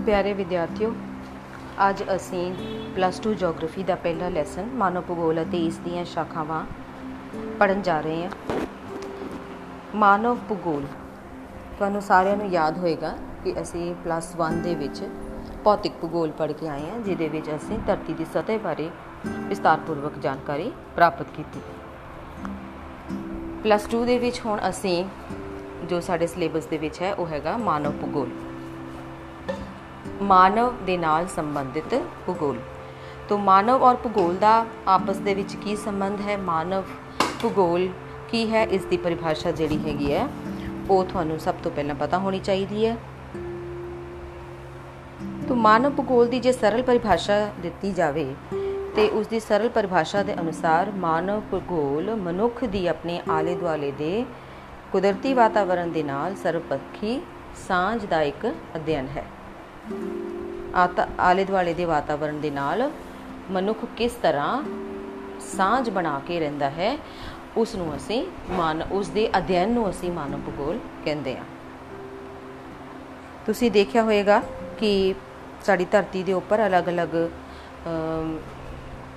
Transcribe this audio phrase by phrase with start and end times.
[0.00, 0.92] ਪਿਆਰੇ ਵਿਦਿਆਰਥੀਓ,
[1.88, 2.52] ਅੱਜ ਅਸੀਂ
[2.94, 6.64] ਪਲੱਸ 2 ਜੀਓਗ੍ਰਾਫੀ ਦਾ ਪਹਿਲਾ ਲੈਸਨ ਮਾਨਵ ਭੂਗੋਲ ਅਤੇ ਇਸ ਦੀਆਂ ਸ਼ਾਖਾਵਾਂ
[7.58, 8.30] ਪੜਨ ਜਾ ਰਹੇ ਹਾਂ।
[9.96, 10.84] ਮਾਨਵ ਭੂਗੋਲ,
[11.78, 13.14] ਤੁਹਾਨੂੰ ਸਾਰਿਆਂ ਨੂੰ ਯਾਦ ਹੋਏਗਾ
[13.44, 15.02] ਕਿ ਅਸੀਂ ਪਲੱਸ 1 ਦੇ ਵਿੱਚ
[15.64, 18.90] ਭੌਤਿਕ ਭੂਗੋਲ ਪੜ੍ਹ ਕੇ ਆਏ ਹਾਂ, ਜਿਹਦੇ ਵਿੱਚ ਅਸੀਂ ਧਰਤੀ ਦੀ ਸਤਹ ਬਾਰੇ
[19.26, 21.60] ਵਿਸਤਾਰਪੂਰਵਕ ਜਾਣਕਾਰੀ ਪ੍ਰਾਪਤ ਕੀਤੀ।
[23.62, 25.04] ਪਲੱਸ 2 ਦੇ ਵਿੱਚ ਹੁਣ ਅਸੀਂ
[25.88, 28.30] ਜੋ ਸਾਡੇ ਸਿਲੇਬਸ ਦੇ ਵਿੱਚ ਹੈ, ਉਹ ਹੈਗਾ ਮਾਨਵ ਭੂਗੋਲ।
[30.22, 31.94] ਮਾਨਵ ਦੇ ਨਾਲ ਸੰਬੰਧਿਤ
[32.26, 32.58] ਭੂਗੋਲ।
[33.28, 36.36] ਤੋਂ ਮਾਨਵ ਔਰ ਭੂਗੋਲ ਦਾ ਆਪਸ ਦੇ ਵਿੱਚ ਕੀ ਸੰਬੰਧ ਹੈ?
[36.36, 36.84] ਮਾਨਵ
[37.42, 37.88] ਭੂਗੋਲ
[38.30, 38.64] ਕੀ ਹੈ?
[38.64, 40.28] ਇਸ ਦੀ ਪਰਿਭਾਸ਼ਾ ਜਿਹੜੀ ਹੈਗੀ ਹੈ,
[40.90, 42.96] ਉਹ ਤੁਹਾਨੂੰ ਸਭ ਤੋਂ ਪਹਿਲਾਂ ਪਤਾ ਹੋਣੀ ਚਾਹੀਦੀ ਹੈ।
[45.48, 48.34] ਤੋਂ ਮਾਨਵ ਭੂਗੋਲ ਦੀ ਜੇ ਸਰਲ ਪਰਿਭਾਸ਼ਾ ਦਿੱਤੀ ਜਾਵੇ,
[48.96, 54.24] ਤੇ ਉਸ ਦੀ ਸਰਲ ਪਰਿਭਾਸ਼ਾ ਦੇ ਅਨੁਸਾਰ ਮਾਨਵ ਭੂਗੋਲ ਮਨੁੱਖ ਦੀ ਆਪਣੇ ਆਲੇ ਦੁਆਲੇ ਦੇ
[54.92, 57.20] ਕੁਦਰਤੀ ਵਾਤਾਵਰਣ ਦੇ ਨਾਲ ਸਰਵਪੱਖੀ
[57.68, 59.24] ਸਾਂਝ ਦਾ ਇੱਕ ਅਧਿਐਨ ਹੈ।
[61.20, 62.90] ਆਲੇ ਦੁਆਲੇ ਦੇ ਵਾਤਾਵਰਣ ਦੇ ਨਾਲ
[63.50, 64.62] ਮਨੁੱਖ ਕਿਸ ਤਰ੍ਹਾਂ
[65.40, 66.96] ਸਾਂਝ ਬਣਾ ਕੇ ਰਹਿੰਦਾ ਹੈ
[67.56, 71.44] ਉਸ ਨੂੰ ਅਸੀਂ ਮਾਨ, ਉਸ ਦੇ ਅਧਿਐਨ ਨੂੰ ਅਸੀਂ ਮਾਨਵ ਭੂਗੋਲ ਕਹਿੰਦੇ ਹਾਂ।
[73.46, 74.42] ਤੁਸੀਂ ਦੇਖਿਆ ਹੋਵੇਗਾ
[74.78, 75.14] ਕਿ
[75.64, 77.16] ਸਾਡੀ ਧਰਤੀ ਦੇ ਉੱਪਰ ਅਲੱਗ-ਅਲੱਗ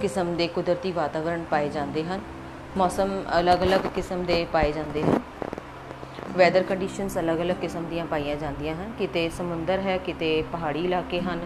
[0.02, 2.20] ਕਿਸਮ ਦੇ ਕੁਦਰਤੀ ਵਾਤਾਵਰਣ ਪਾਏ ਜਾਂਦੇ ਹਨ।
[2.78, 5.20] ਮੌਸਮ ਅਲੱਗ-ਅਲੱਗ ਕਿਸਮ ਦੇ ਪਾਏ ਜਾਂਦੇ ਹਨ।
[6.38, 11.40] ਵੈਦਰ ਕੰਡੀਸ਼ਨਸ ਅਲੱਗ-ਅਲੱਗ ਕਿਸਮ ਦੀਆਂ ਪਾਈਆਂ ਜਾਂਦੀਆਂ ਹਨ। ਕਿਤੇ ਸਮੁੰਦਰ ਹੈ, ਕਿਤੇ ਪਹਾੜੀ ਇਲਾਕੇ ਹਨ,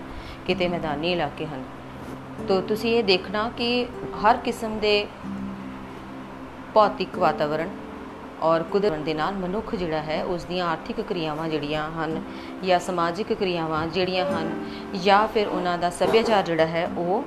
[0.48, 1.64] ਕਿਤੇ ਮੈਦਾਨੀ ਇਲਾਕੇ ਹਨ।
[2.48, 3.88] ਤੋਂ ਤੁਸੀਂ ਇਹ ਦੇਖਣਾ ਕਿ
[4.24, 5.08] ਹਰ ਕਿਸਮ ਦੇ
[6.74, 7.68] ਭੌਤਿਕ ਵਾਤਾਵਰਣ
[8.42, 12.22] ਔਰ ਕੁਦਰਤ ਦੇ ਨਾਲ ਮਨੁੱਖ ਜਿਹੜਾ ਹੈ, ਉਸ ਦੀਆਂ ਆਰਥਿਕ ਕਿਰਿਆਵਾਂ ਜਿਹੜੀਆਂ ਹਨ
[12.64, 14.52] ਜਾਂ ਸਮਾਜਿਕ ਕਿਰਿਆਵਾਂ ਜਿਹੜੀਆਂ ਹਨ
[15.04, 17.24] ਜਾਂ ਫਿਰ ਉਹਨਾਂ ਦਾ ਸੱਭਿਆਚਾਰ ਜਿਹੜਾ ਹੈ, ਉਹ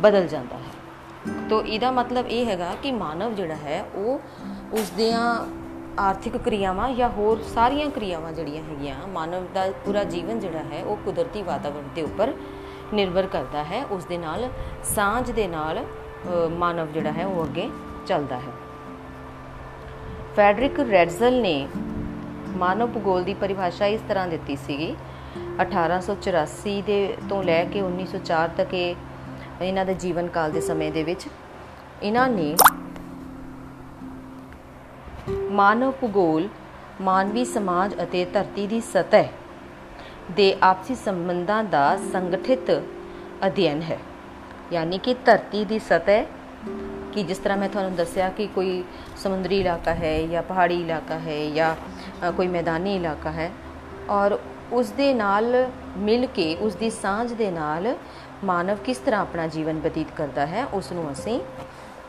[0.00, 4.20] ਬਦਲ ਜਾਂਦਾ ਹੈ। ਤੋਂ ਇਹਦਾ ਮਤਲਬ ਇਹ ਹੈਗਾ ਕਿ ਮਾਨਵ ਜਿਹੜਾ ਹੈ, ਉਹ
[4.72, 5.46] ਉਸ ਦੀਆਂ
[5.98, 10.96] ਆਰਥਿਕ ਕਿਰਿਆਵਾਂ ਜਾਂ ਹੋਰ ਸਾਰੀਆਂ ਕਿਰਿਆਵਾਂ ਜਿਹੜੀਆਂ ਹੈਗੀਆਂ, ਮਾਨਵ ਦਾ ਪੂਰਾ ਜੀਵਨ ਜਿਹੜਾ ਹੈ, ਉਹ
[11.04, 12.32] ਕੁਦਰਤੀ ਵਾਤਾਵਰਣ ਦੇ ਉੱਪਰ
[12.94, 14.48] ਨਿਰਭਰ ਕਰਦਾ ਹੈ। ਉਸ ਦੇ ਨਾਲ,
[14.86, 15.84] ਸਾਂਝ ਦੇ ਨਾਲ
[16.50, 17.68] ਮਾਨਵ ਜਿਹੜਾ ਹੈ, ਉਹ ਅੱਗੇ
[18.06, 18.52] ਚੱਲਦਾ ਹੈ।
[20.36, 21.68] ਫੈਡਰਿਕ ਰੈਡਜ਼ਲ ਨੇ
[22.56, 24.94] ਮਾਨਵ ਭੂਗੋਲ ਦੀ ਪਰਿਭਾਸ਼ਾ ਇਸ ਤਰ੍ਹਾਂ ਦਿੱਤੀ ਸੀਗੀ
[25.60, 28.94] 1884 ਦੇ ਤੋਂ ਲੈ ਕੇ 1904 ਤੱਕ ਇਹ,
[29.62, 31.28] ਇਹਨਾਂ ਦੇ ਜੀਵਨ ਕਾਲ ਦੇ ਸਮੇਂ ਦੇ ਵਿੱਚ,
[32.02, 32.54] ਇਹਨਾਂ ਨੇ
[35.58, 36.48] ਮਾਨਵ ਭੂਗੋਲ,
[37.00, 39.28] ਮਾਨਵੀ ਸਮਾਜ ਅਤੇ ਧਰਤੀ ਦੀ ਸਤਹ
[40.32, 42.70] ਦੇ ਆਪਸੀ ਸੰਬੰਧਾਂ ਦਾ ਸੰਗਠਿਤ
[43.46, 43.98] ਅਧਿਐਨ ਹੈ।
[44.72, 46.24] ਯਾਨੀ ਕਿ ਧਰਤੀ ਦੀ ਸਤਹ,
[47.12, 48.82] ਕਿ ਜਿਸ ਤਰ੍ਹਾਂ ਮੈਂ ਤੁਹਾਨੂੰ ਦੱਸਿਆ ਕਿ ਕੋਈ
[49.22, 53.50] ਸਮੁੰਦਰੀ ਇਲਾਕਾ ਹੈ ਜਾਂ ਪਹਾੜੀ ਇਲਾਕਾ ਹੈ ਜਾਂ ਕੋਈ ਮੈਦਾਨੀ ਇਲਾਕਾ ਹੈ
[54.10, 54.38] ਔਰ
[54.72, 55.66] ਉਸ ਦੇ ਨਾਲ
[55.96, 57.94] ਮਿਲ ਕੇ, ਉਸ ਦੀ ਸਾਂਝ ਦੇ ਨਾਲ
[58.44, 61.40] ਮਾਨਵ ਕਿਸ ਤਰ੍ਹਾਂ ਆਪਣਾ ਜੀਵਨ ਬਤੀਤ ਕਰਦਾ ਹੈ, ਉਸ ਨੂੰ ਅਸੀਂ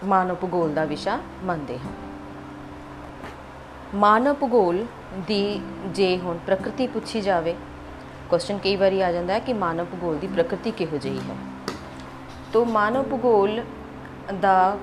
[0.05, 2.08] ਮਾਨਵ ਭੂਗੋਲ ਦਾ ਵਿਸ਼ਾ ਮੰਨਦੇ ਹਾਂ।
[3.95, 4.85] ਮਾਨਵ ਭੂਗੋਲ
[5.27, 7.55] ਦੀ ਜੇ ਹੁਣ ਪ੍ਰਕਿਰਤੀ ਪੁੱਛੀ ਜਾਵੇ
[8.29, 11.35] ਕੁਐਸਚਨ ਕਈ ਵਾਰੀ ਆ ਜਾਂਦਾ ਹੈ ਕਿ ਮਾਨਵ ਭੂਗੋਲ ਦੀ ਪ੍ਰਕਿਰਤੀ ਕਿਹੋ ਜਿਹੀ ਹੈ?
[12.53, 13.63] ਤੋਂ ਮਾਨਵ ਭੂਗੋਲ
[14.41, 14.77] ਦਾ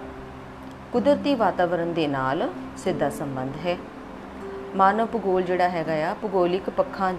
[0.93, 3.77] ਕੁਦਰਤੀ ਵਾਤਾਵਰਣ ਦੇ ਨਾਲ ਸਿੱਧਾ ਸੰਬੰਧ ਹੈ।
[4.77, 7.15] ਮਾਨਵ ਭੂਗੋਲ ਜਿਹੜਾ ਹੈਗਾ ਆ, ਭੂਗੋਲਿਕ ਪੱਖਾਂ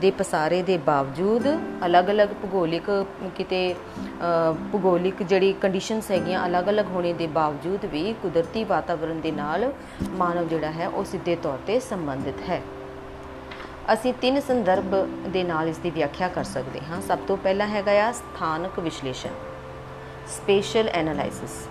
[0.00, 1.46] ਦੇ ਪਸਾਰੇ ਦੇ ਬਾਵਜੂਦ
[1.86, 2.90] ਅਲੱਗ-ਅਲੱਗ ਭੂਗੋਲਿਕ,
[3.36, 3.74] ਕਿਤੇ
[4.72, 9.72] ਭੂਗੋਲਿਕ ਜਿਹੜੀ ਕੰਡੀਸ਼ਨਸ ਹੈਗੀਆਂ ਅਲੱਗ-ਅਲੱਗ ਹੋਣੇ ਦੇ ਬਾਵਜੂਦ ਵੀ ਕੁਦਰਤੀ ਵਾਤਾਵਰਣ ਦੇ ਨਾਲ
[10.12, 12.60] ਮਾਨਵ ਜਿਹੜਾ ਹੈ ਉਹ ਸਿੱਧੇ ਤੌਰ ਤੇ ਸੰਬੰਧਿਤ ਹੈ।
[13.92, 14.94] ਅਸੀਂ ਤਿੰਨ ਸੰਦਰਭ
[15.28, 19.30] ਦੇ ਨਾਲ ਇਸ ਦੀ ਵਿਆਖਿਆ ਕਰ ਸਕਦੇ ਹਾਂ। ਸਭ ਤੋਂ ਪਹਿਲਾ ਹੈਗਾ ਆ ਸਥਾਨਕ ਵਿਸ਼ਲੇਸ਼ਣ
[20.36, 21.66] ਸਪੇਸ਼ਲ ਐਨਾਲਾਈਸਿਸ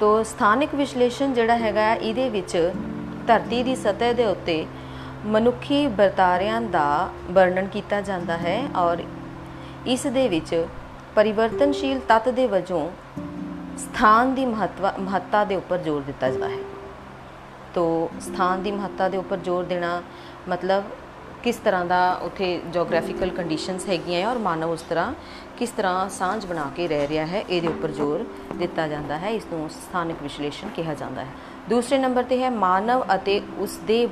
[0.00, 2.56] ਤੋਂ ਸਥਾਨਿਕ ਵਿਸ਼ਲੇਸ਼ਣ ਜਿਹੜਾ ਹੈਗਾ ਇਹਦੇ ਵਿੱਚ
[3.26, 4.64] ਧਰਤੀ ਦੀ ਸਤਹ ਦੇ ਉੱਤੇ
[5.24, 9.02] ਮਨੁੱਖੀ ਵਰਤਾਰਿਆਂ ਦਾ ਵਰਣਨ ਕੀਤਾ ਜਾਂਦਾ ਹੈ ਔਰ
[9.86, 10.66] ਇਸ ਦੇ ਵਿੱਚ
[11.14, 12.88] ਪਰਿਵਰਤਨਸ਼ੀਲ ਤੱਤ ਦੇ ਵਜੋਂ
[13.78, 16.58] ਸਥਾਨ ਦੀ ਮਹੱਤਵ, ਮਹੱਤਤਾ ਦੇ ਉੱਪਰ ਜ਼ੋਰ ਦਿੱਤਾ ਜਾਂਦਾ ਹੈ।
[17.74, 20.02] ਤੋ ਸਥਾਨ ਦੀ ਮਹੱਤਤਾ ਦੇ ਉੱਪਰ ਜ਼ੋਰ ਦੇਣਾ
[20.48, 20.84] ਮਤਲਬ
[21.42, 25.12] ਕਿਸ ਤਰ੍ਹਾਂ ਦਾ ਉਥੇ ਜੀਓਗ੍ਰਾਫੀਕਲ ਕੰਡੀਸ਼ਨਸ ਹੈਗੀਆਂ ਔਰ ਮਾਨਵ ਉਸ ਤਰ੍ਹਾਂ
[25.58, 28.24] ਕਿਸ ਤਰ੍ਹਾਂ ਸਾਂਝ ਬਣਾ ਕੇ ਰਹਿ ਰਿਹਾ ਹੈ, ਇਹਦੇ ਉੱਪਰ ਜ਼ੋਰ
[28.56, 31.30] ਦਿੱਤਾ ਜਾਂਦਾ ਹੈ। ਇਸ ਨੂੰ ਸਥਾਨਿਕ ਵਿਸ਼ਲੇਸ਼ਣ ਕਿਹਾ ਜਾਂਦਾ ਹੈ।
[31.68, 34.06] ਦੂਸਰੇ ਨੰਬਰ ਤੇ ਹੈ, ਮਾਨਵ ਅਤੇ ਉਸ ਦੇ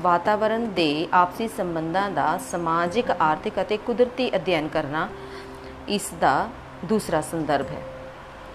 [0.00, 5.08] ਵਾਤਾਵਰਣ ਦੇ ਆਪਸੀ ਸੰਬੰਧਾਂ ਦਾ ਸਮਾਜਿਕ, ਆਰਥਿਕ ਅਤੇ ਕੁਦਰਤੀ ਅਧਿਐਨ ਕਰਨਾ
[5.88, 6.48] ਇਸ ਦਾ
[6.84, 7.82] ਦੂਸਰਾ ਸੰਦਰਭ ਹੈ।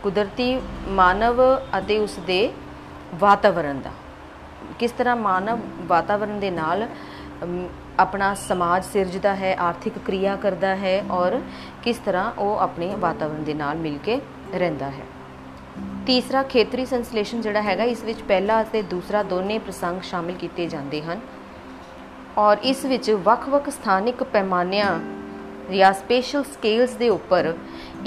[0.04, 1.42] ਕੁਦਰਤੀ ਮਾਨਵ
[1.78, 2.52] ਅਤੇ ਉਸ ਦੇ
[3.16, 3.92] ਵਾਤਾਵਰਣ ਦਾ।
[4.80, 6.88] ਕਿਸ ਤਰ੍ਹਾਂ ਮਾਨਵ ਵਾਤਾਵਰਣ ਦੇ ਨਾਲ
[8.00, 11.40] ਆਪਣਾ ਸਮਾਜ ਸਿਰਜਦਾ ਹੈ, ਆਰਥਿਕ ਕਿਰਿਆ ਕਰਦਾ ਹੈ ਔਰ
[11.84, 14.20] ਕਿਸ ਤਰ੍ਹਾਂ ਉਹ ਆਪਣੇ ਵਾਤਾਵਰਣ ਦੇ ਨਾਲ ਮਿਲ ਕੇ
[14.54, 15.06] ਰਹਿੰਦਾ ਹੈ।
[16.06, 21.02] ਤੀਸਰਾ ਖੇਤਰੀ ਸੰਸਲੇਸ਼ਨ ਜਿਹੜਾ ਹੈਗਾ, ਇਸ ਵਿੱਚ ਪਹਿਲਾ ਅਤੇ ਦੂਸਰਾ ਦੋਨੇ ਪ੍ਰਸੰਗ ਸ਼ਾਮਿਲ ਕੀਤੇ ਜਾਂਦੇ
[21.02, 21.20] ਹਨ।
[22.38, 25.00] ਔਰ ਇਸ ਵਿੱਚ ਵੱਖ-ਵੱਖ ਸਥਾਨਿਕ ਪੈਮਾਨਿਆਂ
[25.74, 27.54] ਜਾਂ ਸਪੈਸ਼ਲ ਸਕੇਲਸ ਦੇ ਉੱਪਰ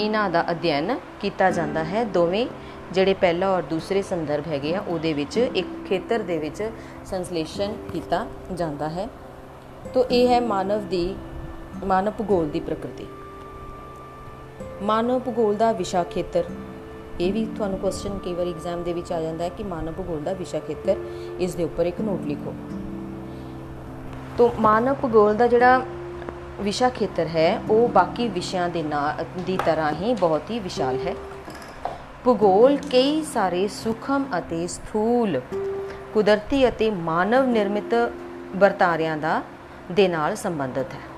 [0.01, 2.47] ਇਹਨਾਂ ਦਾ ਅਧਿਐਨ ਕੀਤਾ ਜਾਂਦਾ ਹੈ। ਦੋਵੇਂ
[2.93, 6.71] ਜਿਹੜੇ ਪਹਿਲਾ ਔਰ ਦੂਸਰੇ ਸੰਦਰਭ ਹੈਗੇ ਆ, ਉਹਦੇ ਵਿੱਚ ਇੱਕ ਖੇਤਰ ਦੇ ਵਿੱਚ
[7.07, 9.09] ਸੰਸਲੇਸ਼ਨ ਕੀਤਾ ਜਾਂਦਾ ਹੈ।
[9.95, 11.17] ਤੋਂ ਇਹ ਹੈ ਮਾਨਵ ਦੀ,
[11.85, 13.07] ਮਾਨਵ ਭੂਗੋਲ ਦੀ ਪ੍ਰਕਿਰਤੀ।
[14.83, 16.45] ਮਾਨਵ ਭੂਗੋਲ ਦਾ ਵਿਸ਼ਾ ਖੇਤਰ।
[17.21, 20.21] ਇਹ ਵੀ ਤੁਹਾਨੂੰ ਕੁਐਸਚਨ ਕਈ ਵਾਰ ਐਗਜ਼ਾਮ ਦੇ ਵਿੱਚ ਆ ਜਾਂਦਾ ਹੈ ਕਿ ਮਾਨਵ ਭੂਗੋਲ
[20.21, 20.97] ਦਾ ਵਿਸ਼ਾ ਖੇਤਰ,
[21.41, 22.55] ਇਸ ਦੇ ਉੱਪਰ ਇੱਕ ਨੋਟ ਲਿਖੋ।
[24.39, 25.83] ਤੋਂ, ਮਾਨਵ ਭੂਗੋਲ ਦਾ ਜਿਹੜਾ
[26.61, 31.15] ਵਿਸ਼ਾ ਖੇਤਰ ਹੈ, ਉਹ ਬਾਕੀ ਵਿਸ਼ਿਆਂ ਦੇ ਨਾਲ ਦੀ ਤਰ੍ਹਾਂ ਹੀ ਬਹੁਤ ਹੀ ਵਿਸ਼ਾਲ ਹੈ।
[32.25, 35.41] ਭੂਗੋਲ ਕਈ ਸਾਰੇ ਸੂਖਮ ਅਤੇ ਸਥੂਲ,
[36.15, 37.95] ਕੁਦਰਤੀ ਅਤੇ ਮਾਨਵ ਨਿਰਮਿਤ
[38.57, 39.43] ਵਰਤਾਰਿਆਂ ਦਾ,
[39.93, 41.17] ਦੇ ਨਾਲ ਸੰਬੰਧਿਤ ਹੈ।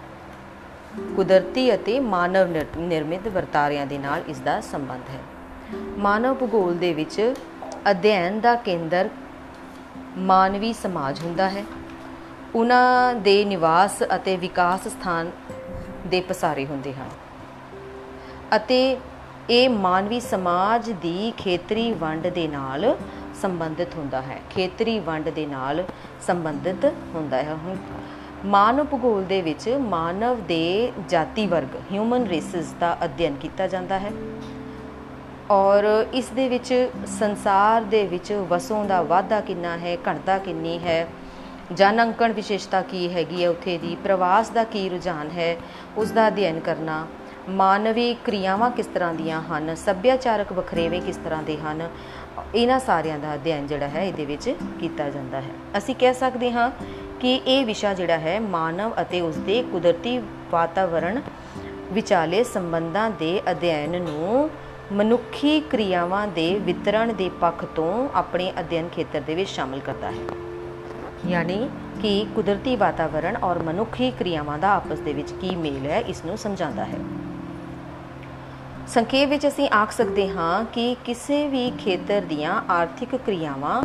[1.17, 2.49] ਕੁਦਰਤੀ ਅਤੇ ਮਾਨਵ
[2.79, 5.38] ਨਿਰਮਿਤ ਵਰਤਾਰਿਆਂ ਦੇ ਨਾਲ ਇਸ ਦਾ ਸੰਬੰਧ ਹੈ।
[5.77, 7.35] ਮਾਨਵ ਭੂਗੋਲ ਦੇ ਵਿੱਚ
[7.91, 9.09] ਅਧਿਐਨ ਦਾ ਕੇਂਦਰ
[10.19, 11.65] ਮਾਨਵੀ ਸਮਾਜ ਹੁੰਦਾ ਹੈ।
[12.55, 15.31] ਉਹਨਾਂ ਦੇ ਨਿਵਾਸ ਅਤੇ ਵਿਕਾਸ ਸਥਾਨ
[16.07, 17.09] ਦੇ ਪਸਾਰੇ ਹੁੰਦੇ ਹਨ
[18.57, 18.97] ਅਤੇ
[19.51, 22.97] ਇਹ ਮਾਨਵੀ ਸਮਾਜ ਦੀ ਖੇਤਰੀ ਵੰਡ ਦੇ ਨਾਲ
[23.43, 25.85] ਸੰਬੰਧਿਤ ਹੁੰਦਾ ਹੈ। ਖੇਤਰੀ ਵੰਡ ਦੇ ਨਾਲ
[26.27, 27.77] ਸੰਬੰਧਿਤ ਹੁੰਦਾ ਹੈ। ਹੁਣ
[28.45, 34.13] ਮਾਨਵ ਭੂਗੋਲ ਦੇ ਵਿੱਚ ਮਾਨਵ ਦੇ ਜਾਤੀ ਵਰਗ ਹਿਊਮਨ ਰੇਸਸ ਦਾ ਅਧਿਐਨ ਕੀਤਾ ਜਾਂਦਾ ਹੈ।
[35.51, 41.07] ਔਰ ਇਸ ਦੇ ਵਿੱਚ ਸੰਸਾਰ ਦੇ ਵਿੱਚ ਵਸੋਂ ਦਾ ਵਾਧਾ ਕਿੰਨਾ ਹੈ ਘਣਤਾ ਕਿੰਨੀ ਹੈ?
[41.75, 43.97] ਜਨ ਅੰਕਣ ਵਿਸ਼ੇਸ਼ਤਾ ਕੀ ਹੈਗੀ ਹੈ ਉੱਥੇ ਦੀ?
[44.05, 45.57] ਪ੍ਰਵਾਸ ਦਾ ਕੀ ਰੁਝਾਨ ਹੈ?
[45.97, 47.07] ਉਸ ਦਾ ਅਧਿਐਨ ਕਰਨਾ।
[47.49, 49.75] ਮਾਨਵੀ ਕਿਰਿਆਵਾਂ ਕਿਸ ਤਰ੍ਹਾਂ ਦੀਆਂ ਹਨ?
[49.75, 51.89] ਸੱਭਿਆਚਾਰਕ ਵਖਰੇਵੇਂ ਕਿਸ ਤਰ੍ਹਾਂ ਦੇ ਹਨ?
[52.55, 56.71] ਇਹਨਾਂ ਸਾਰਿਆਂ ਦਾ ਅਧਿਐਨ ਜਿਹੜਾ ਹੈ, ਇਹਦੇ ਵਿੱਚ ਕੀਤਾ ਜਾਂਦਾ ਹੈ। ਅਸੀਂ ਕਹਿ ਸਕਦੇ ਹਾਂ
[57.21, 61.21] ਕਿ ਇਹ ਵਿਸ਼ਾ ਜਿਹੜਾ ਹੈ, ਮਾਨਵ ਅਤੇ ਉਸ ਦੇ ਕੁਦਰਤੀ ਵਾਤਾਵਰਣ
[61.93, 64.51] ਵਿਚਾਲੇ ਸੰਬੰਧਾਂ ਦੇ ਅਧਿਐਨ ਨੂੰ
[64.93, 70.37] ਮਨੁੱਖੀ ਕਿਰਿਆਵਾਂ ਦੇ ਵਿਤਰਣ ਦੇ ਪੱਖ ਤੋਂ ਆਪਣੇ ਅਧਿਐਨ ਖੇਤਰ ਦੇ ਵਿੱਚ ਸ਼ਾਮਲ ਕਰਦਾ ਹੈ।
[71.27, 71.69] ਯਾਨੀ
[72.03, 76.39] ਕਿ ਕੁਦਰਤੀ ਵਾਤਾਵਰਣ ਔਰ ਮਨੁੱਖੀ ਕਿਰਿਆਵਾਂ ਦਾ ਆਪਸ ਦੇ ਵਿੱਚ ਕੀ ਮੇਲ ਹੈ, ਇਸ ਨੂੰ
[76.39, 76.99] ਸਮਝਾਉਂਦਾ ਹੈ।
[78.89, 83.83] ਸੰਖੇਪ ਵਿੱਚ ਅਸੀਂ ਆਖ ਸਕਦੇ ਹਾਂ ਕਿ ਕਿਸੇ ਵੀ ਖੇਤਰ ਦੀਆਂ ਆਰਥਿਕ ਕਿਰਿਆਵਾਂ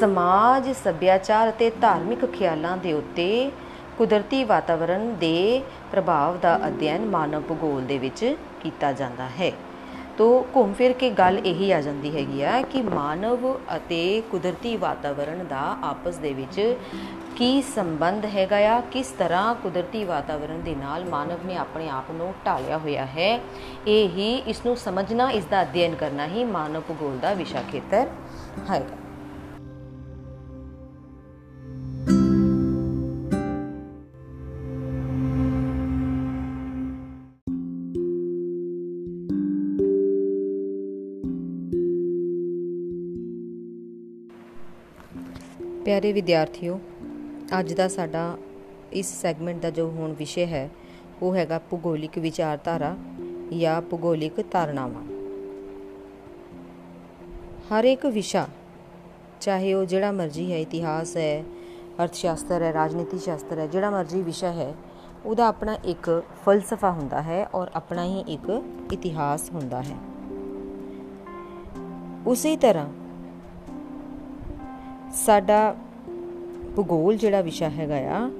[0.00, 3.50] ਸਮਾਜ, ਸੱਭਿਆਚਾਰ ਅਤੇ ਧਾਰਮਿਕ ਖਿਆਲਾਂ ਦੇ ਉੱਤੇ
[3.98, 5.62] ਕੁਦਰਤੀ ਵਾਤਾਵਰਣ ਦੇ
[5.92, 9.52] ਪ੍ਰਭਾਵ ਦਾ ਅਧਿਐਨ ਮਾਨਵ ਭੂਗੋਲ ਦੇ ਵਿੱਚ ਕੀਤਾ ਜਾਂਦਾ ਹੈ।
[10.18, 15.44] ਤੋ ਘੁੰਮ ਫਿਰ ਕੇ ਗੱਲ ਇਹੀ ਆ ਜਾਂਦੀ ਹੈਗੀ ਆ ਕਿ ਮਾਨਵ ਅਤੇ ਕੁਦਰਤੀ ਵਾਤਾਵਰਣ
[15.44, 16.76] ਦਾ ਆਪਸ ਦੇ ਵਿੱਚ
[17.36, 22.32] ਕੀ ਸੰਬੰਧ ਹੈਗਾ ਆ, ਕਿਸ ਤਰ੍ਹਾਂ ਕੁਦਰਤੀ ਵਾਤਾਵਰਣ ਦੇ ਨਾਲ ਮਾਨਵ ਨੇ ਆਪਣੇ ਆਪ ਨੂੰ
[22.46, 23.38] ਢਾਲਿਆ ਹੋਇਆ ਹੈ,
[23.86, 28.06] ਇਹ ਹੀ ਇਸ ਨੂੰ ਸਮਝਣਾ, ਇਸ ਦਾ ਅਧਿਐਨ ਕਰਨਾ ਹੀ ਮਾਨਵ ਭੂਗੋਲ ਦਾ ਵਿਸ਼ਾ ਖੇਤਰ
[28.70, 28.96] ਹੈਗਾ।
[45.92, 46.80] ਪਿਆਰੇ ਵਿਦਿਆਰਥੀਓ,
[47.58, 48.38] ਅੱਜ ਦਾ ਸਾਡਾ
[48.92, 50.70] ਇਸ ਸੈਗਮੈਂਟ ਦਾ ਜੋ ਹੁਣ ਵਿਸ਼ੇ ਹੈ,
[51.22, 52.96] ਉਹ ਹੈਗਾ ਭੂਗੋਲਿਕ ਵਿਚਾਰਧਾਰਾ
[53.58, 55.02] ਜਾਂ ਭੂਗੋਲਿਕ ਧਾਰਨਾਵਾਂ।
[57.70, 58.46] ਹਰ ਇੱਕ ਵਿਸ਼ਾ,
[59.40, 61.44] ਚਾਹੇ ਉਹ ਜਿਹੜਾ ਮਰਜ਼ੀ ਹੈ, ਇਤਿਹਾਸ ਹੈ
[62.02, 64.74] ਅਰਥ ਸ਼ਾਸਤਰ ਹੈ, ਰਾਜਨੀਤੀ ਸ਼ਾਸਤਰ ਹੈ, ਜਿਹੜਾ ਮਰਜ਼ੀ ਵਿਸ਼ਾ ਹੈ,
[65.26, 68.62] ਉਹਦਾ ਆਪਣਾ ਇੱਕ ਫਲਸਫਾ ਹੁੰਦਾ ਹੈ ਔਰ ਆਪਣਾ ਹੀ ਇੱਕ
[68.92, 69.96] ਇਤਿਹਾਸ ਹੁੰਦਾ ਹੈ।
[72.26, 73.01] ਉਸੇ ਤਰ੍ਹਾਂ
[75.12, 75.76] ਸਾਡਾ
[76.76, 78.30] ਭੂਗੋਲ ਜਿਹੜਾ ਵਿਸ਼ਾ ਹੈਗਾ ਆ,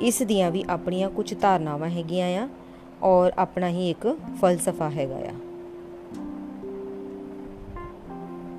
[0.00, 2.48] ਇਸ ਦੀਆਂ ਵੀ ਆਪਣੀਆਂ ਕੁਝ ਧਾਰਨਾਵਾਂ ਹੈਗੀਆਂ ਆ
[3.02, 5.34] ਔਰ ਆਪਣਾ ਹੀ ਇੱਕ ਫਲਸਫਾ ਹੈਗਾ ਆ।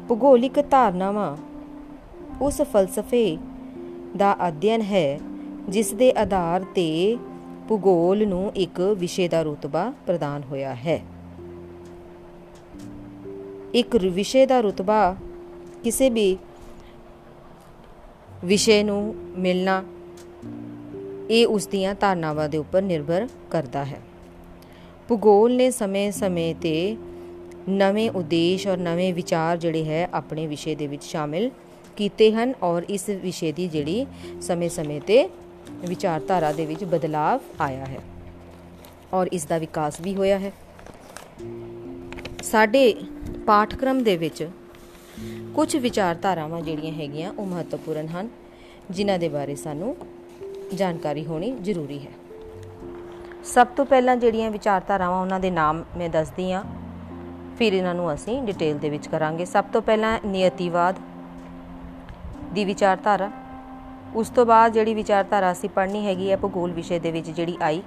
[0.07, 1.37] ਭੂਗੋਲਿਕ ਧਾਰਨਾਵਾਂ
[2.41, 3.37] ਉਸ ਫਲਸਫੇ
[4.17, 5.19] ਦਾ ਅਧਿਐਨ ਹੈ
[5.69, 7.17] ਜਿਸ ਦੇ ਆਧਾਰ ਤੇ
[7.67, 11.01] ਭੂਗੋਲ ਨੂੰ ਇੱਕ ਵਿਸ਼ੇ ਦਾ ਰੁਤਬਾ ਪ੍ਰਦਾਨ ਹੋਇਆ ਹੈ।
[13.73, 15.15] ਇੱਕ ਵਿਸ਼ੇ ਦਾ ਰੁਤਬਾ
[15.83, 16.37] ਕਿਸੇ ਵੀ
[18.45, 19.83] ਵਿਸ਼ੇ ਨੂੰ ਮਿਲਣਾ,
[21.29, 23.99] ਇਹ ਉਸ ਦੀਆਂ ਧਾਰਨਾਵਾਂ ਦੇ ਉੱਪਰ ਨਿਰਭਰ ਕਰਦਾ ਹੈ।
[25.07, 26.97] ਭੂਗੋਲ ਨੇ ਸਮੇਂ-ਸਮੇਂ ਤੇ
[27.69, 31.51] ਨਵੇਂ ਉਦੇਸ਼ ਔਰ ਨਵੇਂ ਵਿਚਾਰ ਜਿਹੜੇ ਹੈ, ਆਪਣੇ ਵਿਸ਼ੇ ਦੇ ਵਿੱਚ ਸ਼ਾਮਿਲ
[31.97, 34.05] ਕੀਤੇ ਹਨ ਔਰ ਇਸ ਵਿਸ਼ੇ ਦੀ ਜਿਹੜੀ
[34.41, 35.29] ਸਮੇਂ-ਸਮੇਂ ਤੇ
[35.87, 37.99] ਵਿਚਾਰਧਾਰਾ ਦੇ ਵਿੱਚ ਬਦਲਾਅ ਆਇਆ ਹੈ
[39.13, 40.51] ਔਰ ਇਸ ਦਾ ਵਿਕਾਸ ਵੀ ਹੋਇਆ ਹੈ।
[42.43, 42.95] ਸਾਡੇ
[43.45, 44.47] ਪਾਠਕ੍ਰਮ ਦੇ ਵਿੱਚ
[45.55, 48.29] ਕੁਝ ਵਿਚਾਰਧਾਰਾਵਾਂ ਜਿਹੜੀਆਂ ਹੈਗੀਆਂ ਉਹ ਮਹੱਤਵਪੂਰਨ ਹਨ,
[48.91, 49.95] ਜਿਨ੍ਹਾਂ ਦੇ ਬਾਰੇ ਸਾਨੂੰ
[50.73, 52.11] ਜਾਣਕਾਰੀ ਹੋਣੀ ਜ਼ਰੂਰੀ ਹੈ।
[53.45, 56.63] ਸਭ ਤੋਂ ਪਹਿਲਾਂ ਜਿਹੜੀਆਂ ਵਿਚਾਰਧਾਰਾਵਾਂ ਉਹਨਾਂ ਦੇ ਨਾਮ ਮੈਂ ਦੱਸਦੀ ਆ
[57.57, 60.95] ਫਿਰ ਇਹਨਾਂ ਨੂੰ ਅਸੀਂ ਡਿਟੇਲ ਦੇ ਵਿੱਚ ਕਰਾਂਗੇ। ਸਭ ਤੋਂ ਪਹਿਲਾਂ ਨਿਯਤੀਵਾਦ
[62.53, 63.31] ਦੀ ਵਿਚਾਰਧਾਰਾ।
[64.15, 67.81] ਉਸ ਤੋਂ ਬਾਅਦ ਜਿਹੜੀ ਵਿਚਾਰਧਾਰਾ ਅਸੀਂ ਪੜ੍ਹਨੀ ਹੈਗੀ ਹੈ, ਭੂਗੋਲ ਵਿਸ਼ੇ ਦੇ ਵਿੱਚ ਜਿਹੜੀ ਆਈ,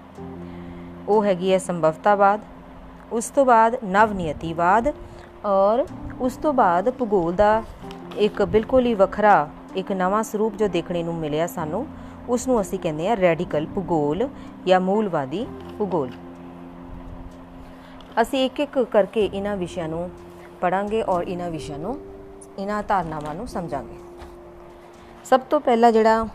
[1.08, 2.40] ਉਹ ਹੈਗੀ ਹੈ ਸੰਭਵਤਾਵਾਦ।
[3.12, 4.88] ਉਸ ਤੋਂ ਬਾਅਦ ਨਵ ਨਿਯਤੀਵਾਦ
[5.44, 5.84] ਔਰ
[6.20, 7.62] ਉਸ ਤੋਂ ਬਾਅਦ ਭੂਗੋਲ ਦਾ
[8.16, 11.86] ਇੱਕ ਬਿਲਕੁਲ ਹੀ ਵੱਖਰਾ ਇੱਕ ਨਵਾਂ ਸਰੂਪ ਜੋ ਦੇਖਣੇ ਨੂੰ ਮਿਲਿਆ ਸਾਨੂੰ
[12.28, 14.28] ਉਸ ਨੂੰ ਅਸੀਂ ਕਹਿੰਦੇ ਆ ਰੈਡੀਕਲ ਭੂਗੋਲ
[14.66, 15.46] ਜਾਂ ਮੂਲਵਾਦੀ
[15.78, 16.10] ਭੂਗੋਲ।
[18.22, 20.10] ਅਸੀਂ ਇੱਕ ਇੱਕ ਕਰਕੇ ਇਹਨਾਂ ਵਿਸ਼ਿਆਂ ਨੂੰ
[20.60, 21.96] ਪੜਾਂਗੇ ਔਰ ਇਹਨਾਂ ਵਿਸ਼ਿਆਂ ਨੂੰ,
[22.58, 23.96] ਇਹਨਾਂ ਧਾਰਨਾਵਾਂ ਨੂੰ ਸਮਝਾਂਗੇ।
[25.24, 26.26] ਸਭ ਤੋਂ ਪਹਿਲਾ ਜਿਹੜਾ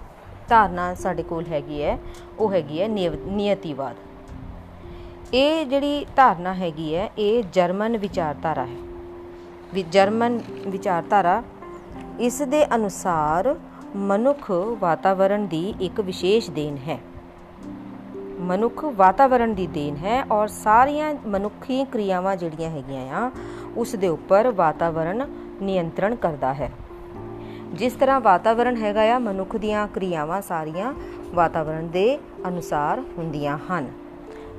[0.50, 1.98] ਧਾਰਨਾ ਸਾਡੇ ਕੋਲ ਹੈਗੀ ਹੈ,
[2.40, 3.96] ਉਹ ਹੈਗੀ ਹੈ ਨਿਯਤੀਵਾਦ।
[5.34, 8.87] ਇਹ ਜਿਹੜੀ ਧਾਰਨਾ ਹੈਗੀ ਹੈ, ਇਹ ਜਰਮਨ ਵਿਚਾਰਧਾਰਾ ਹੈ।
[9.74, 11.44] ਵੀ, ਜਰਮਨ ਵਿਚਾਰਧਾਰਾ
[12.20, 13.56] ਇਸ ਦੇ ਅਨੁਸਾਰ
[13.96, 17.00] ਮਨੁੱਖ ਵਾਤਾਵਰਣ ਦੀ ਇੱਕ ਵਿਸ਼ੇਸ਼ ਦੇਣ ਹੈ।
[18.40, 23.32] ਮਨੁੱਖ ਵਾਤਾਵਰਣ ਦੀ ਦੇਣ ਹੈ ਔਰ ਸਾਰੀਆਂ ਮਨੁੱਖੀ ਕਿਰਿਆਵਾਂ ਜਿਹੜੀਆਂ ਹੈਗੀਆਂ ਆ,
[23.78, 25.28] ਉਸ ਦੇ ਉੱਪਰ ਵਾਤਾਵਰਣ
[25.62, 26.72] ਨਿਯੰਤਰਣ ਕਰਦਾ ਹੈ।
[27.74, 30.94] ਜਿਸ ਤਰ੍ਹਾਂ ਵਾਤਾਵਰਣ ਹੈਗਾ ਆ, ਮਨੁੱਖ ਦੀਆਂ ਕਿਰਿਆਵਾਂ ਸਾਰੀਆਂ
[31.34, 33.88] ਵਾਤਾਵਰਣ ਦੇ ਅਨੁਸਾਰ ਹੁੰਦੀਆਂ ਹਨ।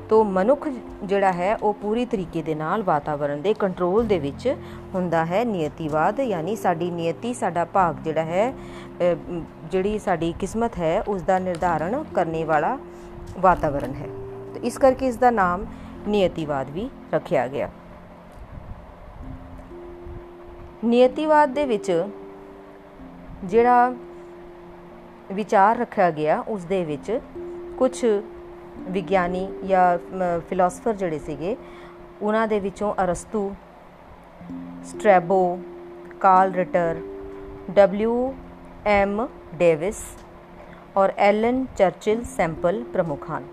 [0.09, 0.69] ਤੋਂ ਮਨੁੱਖ
[1.05, 4.55] ਜਿਹੜਾ ਹੈ, ਉਹ ਪੂਰੀ ਤਰੀਕੇ ਦੇ ਨਾਲ ਵਾਤਾਵਰਣ ਦੇ ਕੰਟਰੋਲ ਦੇ ਵਿੱਚ
[4.95, 8.53] ਹੁੰਦਾ ਹੈ। ਨਿਯਤੀਵਾਦ ਯਾਨੀ ਸਾਡੀ ਨਿਯਤੀ, ਸਾਡਾ ਭਾਗ ਜਿਹੜਾ ਹੈ
[9.71, 12.79] ਜਿਹੜੀ ਸਾਡੀ ਕਿਸਮਤ ਹੈ ਉਸ ਦਾ ਨਿਰਧਾਰਨ ਕਰਨੇ ਵਾਲਾ
[13.39, 14.09] ਵਾਤਾਵਰਣ ਹੈ।
[14.55, 15.67] ਤੇ ਇਸ ਕਰਕੇ ਇਸ ਦਾ ਨਾਮ
[16.09, 17.71] ਨਿਯਤੀਵਾਦ ਵੀ ਰੱਖਿਆ ਗਿਆ।
[20.85, 21.93] ਨਿਯਤੀਵਾਦ ਦੇ ਵਿੱਚ
[23.45, 23.93] ਜਿਹੜਾ
[25.33, 27.21] ਵਿਚਾਰ ਰੱਖਿਆ ਗਿਆ ਉਸ ਦੇ ਵਿੱਚ
[27.79, 28.05] ਕੁਝ
[28.89, 29.99] ਵਿਗਿਆਨੀ ਜਾਂ
[30.49, 31.57] ਫਿਲਾਸਫਰ ਜਿਹੜੇ ਸੀਗੇ,
[32.23, 33.55] ਉਹਨਾਂ ਦੇ ਵਿੱਚੋਂ ਅਰਸਤੂ,
[34.85, 35.59] Strabo,
[36.21, 37.01] Carl Ritter,
[37.71, 38.35] W
[38.87, 40.03] M Davis
[40.97, 43.45] ਔਰ ਐਲਨ ਚਰਚਿਲ ਸੈਂਪਲ ਪ੍ਰਮੁੱਖ ਹਨ।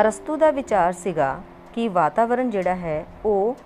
[0.00, 1.38] ਅਰਸਤੂ ਦਾ ਵਿਚਾਰ ਸੀਗਾ
[1.74, 3.56] ਕਿ ਵਾਤਾਵਰਣ ਜਿਹੜਾ ਹੈ, ਉਹ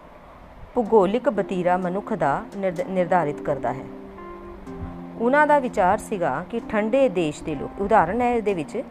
[0.74, 2.42] ਭੂਗੋਲਿਕ ਬਤੀਰਾ ਮਨੁੱਖ ਦਾ
[2.88, 3.84] ਨਿਰਧਾਰਿਤ ਕਰਦਾ ਹੈ।
[5.20, 8.82] ਉਹਨਾਂ ਦਾ ਵਿਚਾਰ ਸੀਗਾ ਕਿ ਠੰਡੇ ਦੇਸ਼ ਦੇ ਲੋਕ, ਉਦਾਹਰਨ ਹੈ ਇਹਦੇ ਵਿੱਚ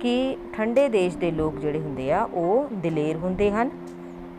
[0.00, 3.70] ਕਿ ਠੰਡੇ ਦੇਸ਼ ਦੇ ਲੋਕ ਜਿਹੜੇ ਹੁੰਦੇ ਆ, ਉਹ ਦਲੇਰ ਹੁੰਦੇ ਹਨ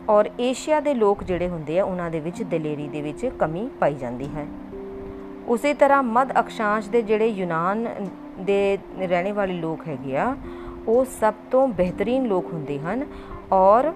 [0.08, 3.94] ਔਰ ਏਸ਼ੀਆ ਦੇ ਲੋਕ ਜਿਹੜੇ ਹੁੰਦੇ ਆ, ਉਹਨਾਂ ਦੇ ਵਿੱਚ ਦਲੇਰੀ ਦੇ ਵਿੱਚ ਕਮੀ ਪਾਈ
[3.94, 4.46] ਜਾਂਦੀ ਹੈ।
[5.48, 7.86] ਉਸੇ ਤਰ੍ਹਾਂ ਮੱਧ ਅਕਸ਼ਾਂਸ਼ ਦੇ ਜਿਹੜੇ ਯੂਨਾਨ
[8.40, 10.36] ਦੇ ਰਹਿਣੇ ਵਾਲੇ ਲੋਕ ਹੈਗੇ ਆ,
[10.88, 13.06] ਉਹ ਸਭ ਤੋਂ ਬਿਹਤਰੀਨ ਲੋਕ ਹੁੰਦੇ ਹਨ
[13.52, 13.92] ਔਰ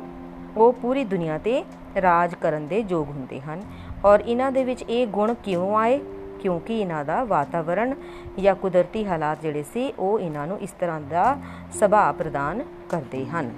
[0.56, 1.62] ਉਹ ਪੂਰੀ ਦੁਨੀਆ ਤੇ
[2.02, 3.62] ਰਾਜ ਕਰਨ ਦੇ ਯੋਗ ਹੁੰਦੇ ਹਨ
[4.04, 6.00] ਔਰ ਇਹਨਾਂ ਦੇ ਵਿੱਚ ਇਹ ਗੁਣ ਕਿਉਂ ਆਏ?
[6.42, 7.94] ਕਿਉਂਕਿ ਇਹਨਾਂ ਦਾ ਵਾਤਾਵਰਣ
[8.38, 11.36] ਜਾਂ ਕੁਦਰਤੀ ਹਾਲਾਤ ਜਿਹੜੇ ਸੀ, ਉਹ ਇਹਨਾਂ ਨੂੰ ਇਸ ਤਰ੍ਹਾਂ ਦਾ
[11.80, 13.50] ਸੁਭਾਅ ਪ੍ਰਦਾਨ ਕਰਦੇ ਹਨ।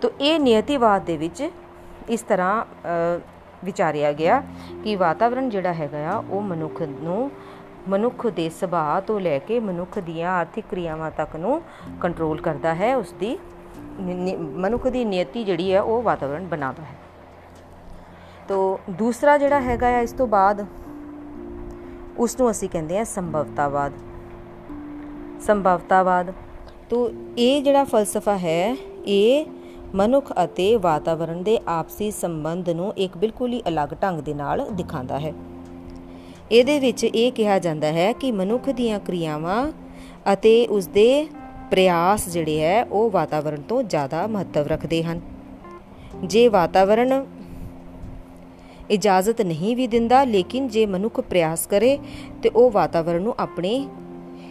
[0.00, 1.48] ਤੋ ਇਹ ਨਿਯਤੀਵਾਦ ਦੇ ਵਿੱਚ
[2.08, 2.64] ਇਸ ਤਰ੍ਹਾਂ
[3.64, 4.42] ਵਿਚਾਰਿਆ ਗਿਆ
[4.84, 7.30] ਕਿ ਵਾਤਾਵਰਣ ਜਿਹੜਾ ਹੈਗਾ ਆ, ਉਹ ਮਨੁੱਖ ਨੂੰ,
[7.88, 11.60] ਮਨੁੱਖ ਦੇ ਸੁਭਾਅ ਤੋਂ ਲੈ ਕੇ ਮਨੁੱਖ ਦੀਆਂ ਆਰਥਿਕ ਕਿਰਿਆਵਾਂ ਤੱਕ ਨੂੰ
[12.00, 13.38] ਕੰਟਰੋਲ ਕਰਦਾ ਹੈ, ਉਸ ਦੀ
[14.56, 16.96] ਮਨੁੱਖ ਦੀ ਨਿਯਤੀ ਜਿਹੜੀ ਹੈ, ਉਹ ਵਾਤਾਵਰਣ ਬਣਾਉਂਦਾ ਹੈ।
[18.48, 20.66] ਤੋ ਦੂਸਰਾ ਜਿਹੜਾ ਹੈਗਾ ਆ, ਇਸ ਤੋਂ ਬਾਅਦ
[22.18, 23.92] ਉਸ ਨੂੰ ਅਸੀਂ ਕਹਿੰਦੇ ਆ ਸੰਭਵਤਾਵਾਦ।
[25.40, 26.32] ਸੰਭਵਤਾਵਾਦ,
[26.90, 29.46] ਤੋਂ ਇਹ ਜਿਹੜਾ ਫਲਸਫਾ ਹੈ, ਇਹ
[29.94, 35.18] ਮਨੁੱਖ ਅਤੇ ਵਾਤਾਵਰਣ ਦੇ ਆਪਸੀ ਸੰਬੰਧ ਨੂੰ ਇੱਕ ਬਿਲਕੁਲ ਹੀ ਅਲੱਗ ਢੰਗ ਦੇ ਨਾਲ ਦਿਖਾਉਂਦਾ
[35.18, 35.32] ਹੈ।
[36.52, 39.72] ਇਹਦੇ ਵਿੱਚ ਇਹ ਕਿਹਾ ਜਾਂਦਾ ਹੈ ਕਿ ਮਨੁੱਖ ਦੀਆਂ ਕਿਰਿਆਵਾਂ
[40.32, 41.28] ਅਤੇ ਉਸ ਦੇ
[41.70, 45.20] ਪ੍ਰਯਾਸ ਜਿਹੜੇ ਹੈ, ਉਹ ਵਾਤਾਵਰਣ ਤੋਂ ਜ਼ਿਆਦਾ ਮਹੱਤਵ ਰੱਖਦੇ ਹਨ।
[46.24, 47.24] ਜੇ ਵਾਤਾਵਰਣ
[48.90, 51.98] ਇਜਾਜ਼ਤ ਨਹੀਂ ਵੀ ਦਿੰਦਾ, ਲੇਕਿਨ ਜੇ ਮਨੁੱਖ ਪ੍ਰਯਾਸ ਕਰੇ
[52.42, 53.88] ਤੇ ਉਹ ਵਾਤਾਵਰਣ ਨੂੰ ਆਪਣੇ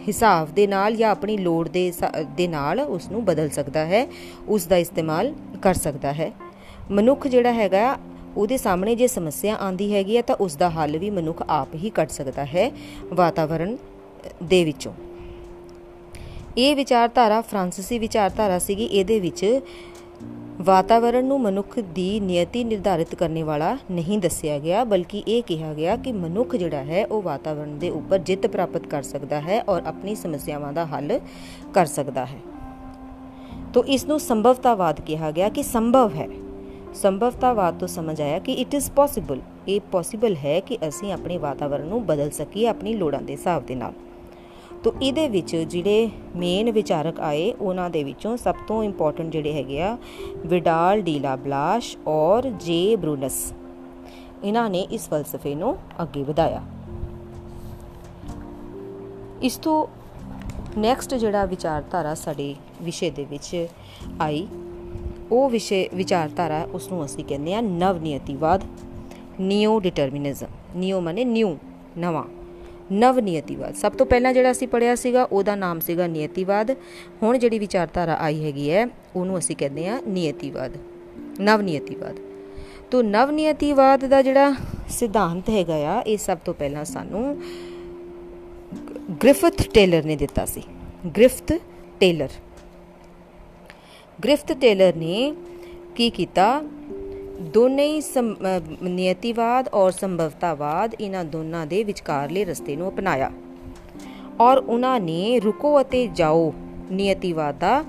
[0.08, 1.92] ਹਿਸਾਬ ਦੇ ਨਾਲ ਜਾਂ ਆਪਣੀ ਲੋੜ ਦੇ
[2.36, 4.06] ਦੇ ਨਾਲ ਉਸ ਨੂੰ ਬਦਲ ਸਕਦਾ ਹੈ
[4.48, 6.30] ਉਸ ਦਾ ਇਸਤੇਮਾਲ ਕਰ ਸਕਦਾ ਹੈ।
[6.90, 7.96] ਮਨੁੱਖ ਜਿਹੜਾ ਹੈਗਾ,
[8.36, 11.90] ਉਹਦੇ ਸਾਹਮਣੇ ਜੇ ਸਮੱਸਿਆ ਆਂਦੀ ਹੈਗੀ ਹੈ ਤਾਂ ਉਸ ਦਾ ਹੱਲ ਵੀ ਮਨੁੱਖ ਆਪ ਹੀ
[11.90, 12.70] ਕੱਢ ਸਕਦਾ ਹੈ
[13.12, 13.76] ਵਾਤਾਵਰਣ
[14.42, 14.92] ਦੇ ਵਿੱਚੋਂ।
[16.58, 19.60] ਇਹ ਵਿਚਾਰਧਾਰਾ, ਫ੍ਰਾਂਸੀਸੀ ਵਿਚਾਰਧਾਰਾ ਸੀਗੀ, ਇਹਦੇ ਵਿੱਚ
[20.60, 25.96] ਵਾਤਾਵਰਣ ਨੂੰ ਮਨੁੱਖ ਦੀ ਨਿਯਤੀ ਨਿਰਧਾਰਿਤ ਕਰਨ ਵਾਲਾ ਨਹੀਂ ਦੱਸਿਆ ਗਿਆ, ਬਲਕਿ ਇਹ ਕਿਹਾ ਗਿਆ
[25.96, 30.14] ਕਿ ਮਨੁੱਖ ਜਿਹੜਾ ਹੈ, ਉਹ ਵਾਤਾਵਰਣ ਦੇ ਉੱਪਰ ਜਿੱਤ ਪ੍ਰਾਪਤ ਕਰ ਸਕਦਾ ਹੈ ਔਰ ਆਪਣੀ
[30.14, 31.20] ਸਮੱਸਿਆਵਾਂ ਦਾ ਹੱਲ
[31.74, 32.38] ਕਰ ਸਕਦਾ ਹੈ।
[33.72, 36.28] ਤੋਂ ਇਸ ਨੂੰ ਸੰਭਵਤਾਵਾਦ ਕਿਹਾ ਗਿਆ ਕਿ ਸੰਭਵ ਹੈ।
[36.94, 41.86] ਸੰਭਵਤਾਵਾਦ ਤੋਂ ਸਮਝ ਆਇਆ ਕਿ ਇਟ ਇਜ਼ ਪੋਸੀਬਲ ਇਹ ਪੋਸੀਬਲ ਹੈ ਕਿ ਅਸੀਂ ਆਪਣੇ ਵਾਤਾਵਰਣ
[41.86, 43.92] ਨੂੰ ਬਦਲ ਸਕੀਏ ਆਪਣੀ ਲੋੜਾਂ ਦੇ ਹਿਸਾਬ ਦੇ ਨਾਲ।
[44.84, 49.80] ਤੋ ਇਹਦੇ ਵਿੱਚ ਜਿਹੜੇ ਮੇਨ ਵਿਚਾਰਕ ਆਏ, ਉਹਨਾਂ ਦੇ ਵਿੱਚੋਂ ਸਭ ਤੋਂ ਇੰਪੋਰਟੈਂਟ ਜਿਹੜੇ ਹੈਗੇ
[49.82, 49.96] ਆ
[50.46, 53.52] ਵਿਡਾਲ ਡੀਲਾ ਬਲਾਸ਼ ਔਰ ਜੇ ਬਰੂਨਸ
[54.44, 56.62] ਇਹਨਾਂ ਨੇ ਇਸ ਫਲਸਫੇ ਨੂੰ ਅੱਗੇ ਵਧਾਇਆ।
[59.42, 59.86] ਇਸ ਤੋਂ
[60.78, 63.66] ਨੈਕਸਟ ਜਿਹੜਾ ਵਿਚਾਰਧਾਰਾ ਸਾਡੇ ਵਿਸ਼ੇ ਦੇ ਵਿੱਚ
[64.20, 64.46] ਆਈ,
[65.32, 68.64] ਉਹ ਵਿਸ਼ੇ, ਵਿਚਾਰਧਾਰਾ ਉਸ ਨੂੰ ਅਸੀਂ ਕਹਿੰਦੇ ਆ ਨਵ ਨਿਯਤੀਵਾਦ
[69.40, 71.56] ਨਿਓ ਡਿਟਰਮਿਨਿਜ਼ਮ ਨਿਓ ਮਾਨੇ ਨਿਊ
[71.98, 72.24] ਨਵਾਂ।
[72.92, 76.70] ਨਵ ਨਿਯਤੀਵਾਦ ਸਭ ਤੋਂ ਪਹਿਲਾਂ ਜਿਹੜਾ ਅਸੀਂ ਪੜਿਆ ਸੀਗਾ, ਉਹਦਾ ਨਾਮ ਸੀਗਾ ਨਿਯਤੀਵਾਦ।
[77.22, 80.76] ਹੁਣ ਜਿਹੜੀ ਵਿਚਾਰਧਾਰਾ ਆਈ ਹੈਗੀ ਹੈ, ਉਹਨੂੰ ਅਸੀਂ ਕਹਿੰਦੇ ਆ ਨਿਯਤੀਵਾਦ।
[81.40, 82.16] ਨਵ ਨਿਯਤੀਵਾਦ
[82.90, 84.54] ਤੋਂ ਨਵ ਨਿਯਤੀਵਾਦ ਦਾ ਜਿਹੜਾ
[84.88, 87.36] ਸਿਧਾਂਤ ਹੈਗਾ ਆ, ਇਹ ਸਭ ਤੋਂ ਪਹਿਲਾਂ ਸਾਨੂੰ
[89.22, 90.62] ਗ੍ਰਿਫਥ ਟੇਲਰ ਨੇ ਦਿੱਤਾ ਸੀ।
[91.16, 91.52] Griffith
[92.00, 92.28] Taylor.
[94.24, 95.34] ਗ੍ਰਿਫਥ ਟੇਲਰ ਨੇ
[95.96, 96.62] ਕੀ ਕੀਤਾ?
[97.40, 98.00] ਦੋਨੇ ਹੀ
[98.82, 103.30] ਨਿਯਤੀਵਾਦ ਔਰ ਸੰਭਵਤਾਵਾਦ ਇਹਨਾਂ ਦੋਨਾਂ ਦੇ ਵਿਚਕਾਰਲੇ ਰਸਤੇ ਨੂੰ ਅਪਣਾਇਆ।
[104.40, 106.52] ਔਰ ਉਹਨਾਂ ਨੇ ਰੁਕੋ ਅਤੇ ਜਾਓ
[106.90, 107.84] ਨਿਯਤੀਵਾਦ ਦਾ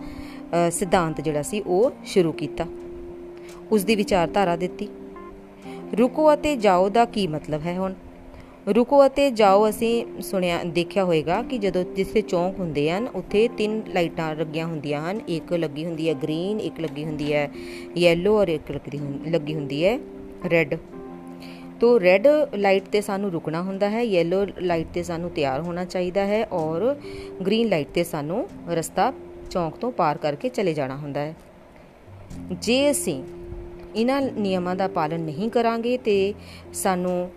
[0.72, 2.66] ਸਿਧਾਂਤ ਜਿਹੜਾ ਸੀ ਉਹ ਸ਼ੁਰੂ ਕੀਤਾ।
[3.72, 4.88] ਉਸ ਦੀ ਵਿਚਾਰਧਾਰਾ ਦਿੱਤੀ।
[5.98, 7.94] ਰੁਕੋ ਅਤੇ ਜਾਓ ਦਾ ਕੀ ਮਤਲਬ ਹੈ ਹੁਣ?
[8.76, 13.82] ਰੁਕੋ ਅਤੇ ਜਾਓ, ਅਸੀਂ ਸੁਣਿਆ, ਦੇਖਿਆ ਹੋਵੇਗਾ ਕਿ ਜਦੋਂ ਜਿੱਥੇ ਚੌਂਕ ਹੁੰਦੇ ਹਨ, ਉੱਥੇ ਤਿੰਨ
[13.88, 17.50] ਲਾਈਟਾਂ ਲੱਗੀਆਂ ਹੁੰਦੀਆਂ ਹਨ। ਇੱਕ ਲੱਗੀ ਹੁੰਦੀ ਹੈ ਗ੍ਰੀਨ, ਇੱਕ ਲੱਗੀ ਹੁੰਦੀ ਹੈ
[17.98, 18.72] ਯੈਲੋ ਔਰ ਇੱਕ
[19.28, 19.98] ਲੱਗੀ ਹੁੰਦੀ ਹੈ
[20.52, 20.76] ਰੈੱਡ
[21.80, 26.26] ਤੋ ਰੈੱਡ ਲਾਈਟ ਤੇ ਸਾਨੂੰ ਰੁਕਣਾ ਹੁੰਦਾ ਹੈ ਯੈਲੋ ਲਾਈਟ ਤੇ ਸਾਨੂੰ ਤਿਆਰ ਹੋਣਾ ਚਾਹੀਦਾ
[26.26, 26.96] ਹੈ ਔਰ
[27.46, 29.14] ਗ੍ਰੀਨ ਲਾਈਟ ਤੇ ਸਾਨੂੰ ਰਸਤਾ
[29.52, 31.36] ਚੌਂਕ ਤੋਂ ਪਾਰ ਕਰਕੇ ਚਲੇ ਜਾਣਾ ਹੁੰਦਾ ਹੈ।
[32.52, 33.24] ਜੇ ਅਸੀਂ
[33.96, 36.34] ਇਹਨਾਂ ਨਿਯਮਾਂ ਦਾ ਪਾਲਨ ਨਹੀਂ ਕਰਾਂਗੇ ਤੇ
[36.74, 37.30] ਸਾਨੂੰ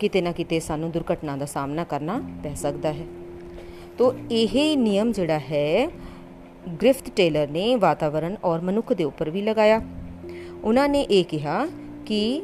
[0.00, 3.06] ਕਿਤੇ ਨਾ ਕਿਤੇ ਸਾਨੂੰ ਦੁਰਘਟਨਾ ਦਾ ਸਾਹਮਣਾ ਕਰਨਾ ਪੈ ਸਕਦਾ ਹੈ।
[3.98, 5.88] ਤੋ ਇਹ ਨਿਯਮ ਜਿਹੜਾ ਹੈ
[6.82, 9.80] ਗ੍ਰਿਫਥ ਟੇਲਰ ਨੇ ਵਾਤਾਵਰਣ ਔਰ ਮਨੁੱਖ ਦੇ ਉੱਪਰ ਵੀ ਲਗਾਇਆ।
[10.64, 11.66] ਉਹਨਾਂ ਨੇ ਇਹ ਕਿਹਾ
[12.06, 12.42] ਕਿ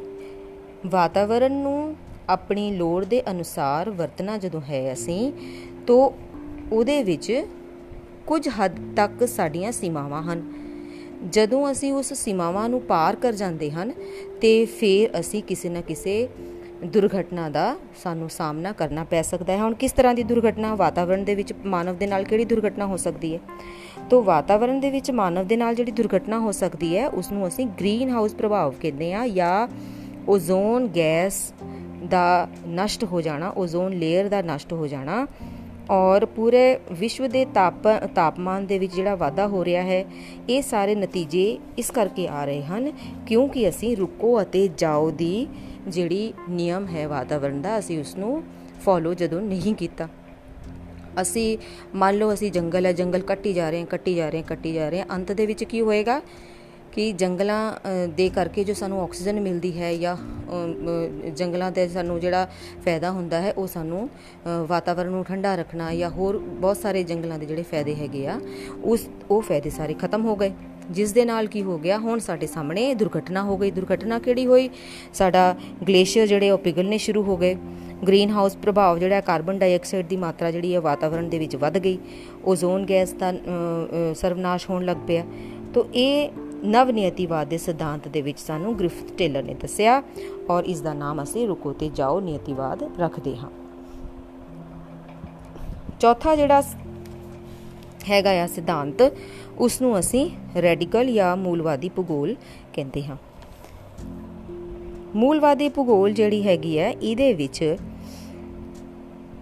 [0.86, 1.96] ਵਾਤਾਵਰਣ ਨੂੰ
[2.28, 5.32] ਆਪਣੀ ਲੋੜ ਦੇ ਅਨੁਸਾਰ ਵਰਤਣਾ ਜਦੋਂ ਹੈ ਅਸੀਂ,
[5.86, 6.10] ਤੋਂ
[6.72, 7.46] ਉਹਦੇ ਵਿੱਚ
[8.26, 10.42] ਕੁਝ ਹੱਦ ਤੱਕ ਸਾਡੀਆਂ ਸੀਮਾਵਾਂ ਹਨ।
[11.32, 13.92] ਜਦੋਂ ਅਸੀਂ ਉਸ ਸੀਮਾਵਾਂ ਨੂੰ ਪਾਰ ਕਰ ਜਾਂਦੇ ਹਨ,
[14.40, 16.28] ਤੇ ਫਿਰ ਅਸੀਂ ਕਿਸੇ ਨਾ ਕਿਸੇ
[16.84, 21.34] ਦੁਰਘਟਨਾ ਦਾ ਸਾਨੂੰ ਸਾਹਮਣਾ ਕਰਨਾ ਪੈ ਸਕਦਾ ਹੈ। ਹੁਣ ਕਿਸ ਤਰ੍ਹਾਂ ਦੀ ਦੁਰਘਟਨਾ, ਵਾਤਾਵਰਣ ਦੇ
[21.34, 23.40] ਵਿੱਚ ਮਾਨਵ ਦੇ ਨਾਲ ਕਿਹੜੀ ਦੁਰਘਟਨਾ ਹੋ ਸਕਦੀ ਹੈ?
[24.10, 27.66] ਤੋਂ ਵਾਤਾਵਰਣ ਦੇ ਵਿੱਚ ਮਾਨਵ ਦੇ ਨਾਲ ਜਿਹੜੀ ਦੁਰਘਟਨਾ ਹੋ ਸਕਦੀ ਹੈ ਉਸ ਨੂੰ ਅਸੀਂ
[27.66, 29.68] ਗ੍ਰੀਨ ਹਾਊਸ ਪ੍ਰਭਾਵ ਕਹਿੰਦੇ ਆ ਜਾਂ
[30.28, 31.52] ਓਜ਼ੋਨ ਗੈਸ
[32.08, 35.26] ਦਾ ਨਸ਼ਟ ਹੋ ਜਾਣਾ ਓਜ਼ੋਨ ਲੇਅਰ ਦਾ ਨਸ਼ਟ ਹੋ ਜਾਣਾ
[35.90, 40.04] ਔਰ ਪੂਰੇ ਵਿਸ਼ਵ ਦੇ ਤਾਪ, ਤਾਪਮਾਨ ਦੇ ਵਿੱਚ ਜਿਹੜਾ ਵਾਧਾ ਹੋ ਰਿਹਾ ਹੈ,
[40.48, 42.92] ਇਹ ਸਾਰੇ ਨਤੀਜੇ ਇਸ ਕਰਕੇ ਆ ਰਹੇ ਹਨ
[43.26, 45.46] ਕਿਉਂਕਿ ਅਸੀਂ ਰੁਕੋ ਅਤੇ ਜਾਓ ਦੀ
[45.88, 48.42] ਜਿਹੜੀ ਨਿਯਮ ਹੈ ਵਾਤਾਵਰਣ ਦਾ, ਅਸੀਂ ਉਸ ਨੂੰ
[48.80, 50.08] ਫੋਲੋ ਜਦੋਂ ਨਹੀਂ ਕੀਤਾ।
[51.20, 51.56] ਅਸੀਂ
[51.94, 54.72] ਮੰਨ ਲਓ ਅਸੀਂ ਜੰਗਲ ਹੈ, ਜੰਗਲ ਕੱਟੀ ਜਾ ਰਹੇ ਹਾਂ, ਕੱਟੀ ਜਾ ਰਹੇ ਹਾਂ, ਕੱਟੀ
[54.72, 56.20] ਜਾ ਰਹੇ ਹਾਂ। ਅੰਤ ਦੇ ਵਿੱਚ ਕੀ ਹੋਏਗਾ
[56.92, 57.72] ਕਿ ਜੰਗਲਾਂ
[58.08, 60.16] ਦੇ ਕਰਕੇ ਜੋ ਸਾਨੂੰ ਆਕਸੀਜਨ ਮਿਲਦੀ ਹੈ ਜਾਂ
[61.30, 62.48] ਜੰਗਲਾਂ ਦੇ ਸਾਨੂੰ ਜਿਹੜਾ
[62.84, 64.08] ਫਾਇਦਾ ਹੁੰਦਾ ਹੈ, ਉਹ ਸਾਨੂੰ
[64.68, 68.40] ਵਾਤਾਵਰਣ ਨੂੰ ਠੰਡਾ ਰੱਖਣਾ ਜਾਂ ਹੋਰ ਬਹੁਤ ਸਾਰੇ ਜੰਗਲਾਂ ਦੇ ਜਿਹੜੇ ਫਾਇਦੇ ਹੈਗੇ ਆ,
[68.84, 70.52] ਉਸ, ਉਹ ਫਾਇਦੇ ਸਾਰੇ ਖਤਮ ਹੋ ਗਏ।
[70.90, 74.68] ਜਿਸ ਦੇ ਨਾਲ ਕੀ ਹੋ ਗਿਆ, ਹੁਣ ਸਾਡੇ ਸਾਹਮਣੇ ਦੁਰਘਟਨਾ ਹੋ ਗਈ। ਦੁਰਘਟਨਾ ਕਿਹੜੀ ਹੋਈ?
[75.14, 75.54] ਸਾਡਾ
[75.88, 77.56] ਗਲੇਸ਼ੀਅਰ ਜਿਹੜੇ ਉਹ ਪਿਘਲਨੇ ਸ਼ੁਰੂ ਹੋ ਗਏ।
[78.06, 81.98] ਗ੍ਰੀਨ ਹਾਊਸ ਪ੍ਰਭਾਵ ਜਿਹੜਾ ਕਾਰਬਨ ਡਾਈਆਕਸਾਈਡ ਦੀ ਮਾਤਰਾ ਜਿਹੜੀ ਹੈ, ਵਾਤਾਵਰਣ ਦੇ ਵਿੱਚ ਵੱਧ ਗਈ।
[82.44, 83.32] ਓਜ਼ੋਨ ਗੈਸ ਦਾ
[84.14, 85.24] ਸਰਵਨਾਸ਼ ਹੋਣ ਲੱਗ ਪਿਆ।
[85.74, 86.30] ਤੋਂ ਇਹ
[86.64, 90.02] ਨਵ ਨਿਯਤੀਵਾਦ ਦੇ ਸਿਧਾਂਤ ਦੇ ਵਿੱਚ ਸਾਨੂੰ ਗ੍ਰਿਫਥ ਟੇਲਰ ਨੇ ਦੱਸਿਆ
[90.50, 93.50] ਔਰ ਇਸ ਦਾ ਨਾਮ ਅਸੀਂ ਰੁਕੋ ਤੇ ਜਾਓ, ਨਿਯਤੀਵਾਦ ਰੱਖਦੇ ਹਾਂ।
[96.00, 96.62] ਚੌਥਾ ਜਿਹੜਾ
[98.10, 99.02] ਹੈਗਾ ਆ ਸਿਧਾਂਤ
[99.58, 100.30] ਉਸ ਨੂੰ ਅਸੀਂ
[100.62, 102.34] ਰੈਡੀਕਲ ਜਾਂ ਮੂਲਵਾਦੀ ਭੂਗੋਲ
[102.72, 103.16] ਕਹਿੰਦੇ ਹਾਂ।
[105.16, 107.76] ਮੂਲਵਾਦੀ ਭੂਗੋਲ ਜਿਹੜੀ ਹੈਗੀ ਹੈ, ਇਹਦੇ ਵਿੱਚ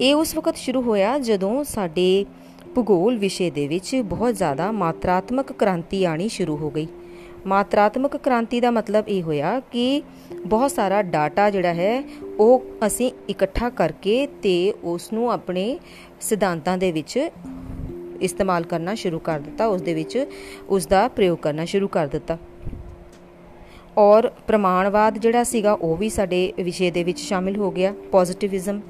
[0.01, 2.27] ਇਹ ਉਸ ਵਕਤ ਸ਼ੁਰੂ ਹੋਇਆ ਜਦੋਂ ਸਾਡੇ
[2.75, 6.87] ਭੂਗੋਲ ਵਿਸ਼ੇ ਦੇ ਵਿੱਚ ਬਹੁਤ ਜ਼ਿਆਦਾ ਮਾਤਰਾਤਮਕ ਕ੍ਰਾਂਤੀ ਆਣੀ ਸ਼ੁਰੂ ਹੋ ਗਈ।
[7.47, 10.03] ਮਾਤਰਾਤਮਕ ਕ੍ਰਾਂਤੀ ਦਾ ਮਤਲਬ ਇਹ ਹੋਇਆ ਕਿ
[10.47, 12.03] ਬਹੁਤ ਸਾਰਾ ਡਾਟਾ ਜਿਹੜਾ ਹੈ,
[12.39, 15.79] ਉਹ ਅਸੀਂ ਇਕੱਠਾ ਕਰਕੇ ਤੇ ਉਸ ਨੂੰ ਆਪਣੇ
[16.21, 17.31] ਸਿਧਾਂਤਾਂ ਦੇ ਵਿੱਚ
[18.21, 20.27] ਇਸਤੇਮਾਲ ਕਰਨਾ ਸ਼ੁਰੂ ਕਰ ਦਿੱਤਾ ਉਸ ਦੇ ਵਿੱਚ
[20.69, 22.39] ਉਸ ਦਾ ਪ੍ਰਯੋਗ ਕਰਨਾ ਸ਼ੁਰੂ ਕਰ ਦਿੱਤਾ।
[23.99, 28.81] ਔਰ ਪ੍ਰਮਾਣਵਾਦ ਜਿਹੜਾ ਸੀਗਾ, ਉਹ ਵੀ ਸਾਡੇ ਵਿਸ਼ੇ ਦੇ ਵਿੱਚ ਸ਼ਾਮਿਲ ਹੋ ਗਿਆ। ਪੋਜ਼ਿਟਿਵਿਜ਼ਮ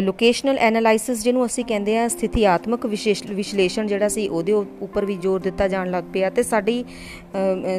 [0.00, 5.68] ਲੋਕੇਸ਼ਨਲ ਐਨਾਲਾਈਸਿਸ ਜਿਹਨੂੰ ਅਸੀਂ ਕਹਿੰਦੇ ਆ ਸਥਿਤੀਆਤਮਕ ਵਿਸ਼ਲੇਸ਼ਣ ਜਿਹੜਾ ਸੀ ਉਹਦੇ ਉੱਪਰ ਵੀ ਜ਼ੋਰ ਦਿੱਤਾ
[5.68, 6.84] ਜਾਣ ਲੱਗ ਪਿਆ ਤੇ ਸਾਡੀ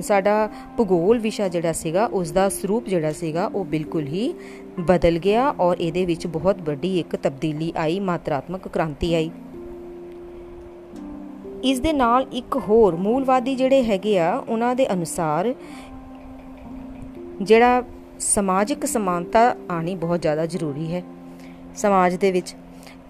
[0.04, 4.34] ਸਾਡਾ ਭੂਗੋਲ ਵਿਸ਼ਾ ਜਿਹੜਾ ਸੀਗਾ ਉਸ ਦਾ ਸਰੂਪ ਜਿਹੜਾ ਸੀਗਾ, ਉਹ ਬਿਲਕੁਲ ਹੀ
[4.80, 9.32] ਬਦਲ ਗਿਆ ਔਰ ਇਹਦੇ ਵਿੱਚ ਬਹੁਤ ਵੱਡੀ ਇੱਕ ਤਬਦੀਲੀ ਆਈ, ਮਾਤਰਾਤਮਕ ਕ੍ਰਾਂਤੀ ਆਈ।
[11.63, 15.54] ਇਸ ਦੇ ਨਾਲ ਇੱਕ ਹੋਰ ਮੂਲਵਾਦੀ ਜਿਹੜੇ ਹੈਗੇ ਆ, ਉਹਨਾਂ ਦੇ ਅਨੁਸਾਰ
[17.41, 17.84] ਜਿਹੜਾ
[18.20, 21.04] ਸਮਾਜਿਕ ਸਮਾਨਤਾ ਆਣੀ ਬਹੁਤ ਜ਼ਿਆਦਾ ਜ਼ਰੂਰੀ ਹੈ।
[21.75, 22.55] ਸਮਾਜ ਦੇ ਵਿੱਚ।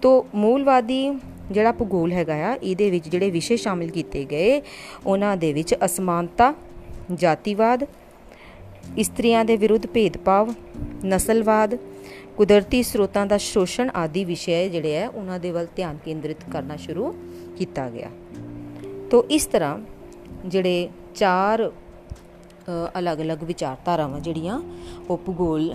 [0.02, 1.08] ਤੋਂ ਮੂਲਵਾਦੀ
[1.50, 4.60] ਜਿਹੜਾ ਭੂਗੋਲ ਹੈਗਾ ਆ, ਇਹਦੇ ਵਿੱਚ ਜਿਹੜੇ ਵਿਸ਼ੇ ਸ਼ਾਮਿਲ ਕੀਤੇ ਗਏ,
[5.06, 6.52] ਉਹਨਾਂ ਦੇ ਵਿੱਚ ਅਸਮਾਨਤਾ,
[7.12, 7.84] ਜਾਤੀਵਾਦ,
[8.98, 10.52] ਇਸਤਰੀਆਂ ਦੇ ਵਿਰੁੱਧ ਭੇਦਭਾਵ,
[11.04, 11.76] ਨਸਲਵਾਦ,
[12.36, 17.14] ਕੁਦਰਤੀ ਸਰੋਤਾਂ ਦਾ ਸ਼ੋਸ਼ਣ ਆਦਿ ਵਿਸ਼ੇ ਜਿਹੜੇ ਆ, ਉਹਨਾਂ ਦੇ ਵੱਲ ਧਿਆਨ ਕੇਂਦਰਿਤ ਕਰਨਾ ਸ਼ੁਰੂ
[17.56, 18.10] ਕੀਤਾ ਗਿਆ।
[19.10, 19.78] ਤੋਂ ਇਸ ਤਰ੍ਹਾਂ
[20.46, 21.70] ਜਿਹੜੇ ਚਾਰ
[22.98, 24.60] ਅਲੱਗ-ਅਲੱਗ ਵਿਚਾਰਧਾਰਾਵਾਂ ਜਿਹੜੀਆਂ,
[25.10, 25.74] ਉਹ ਭੂਗੋਲ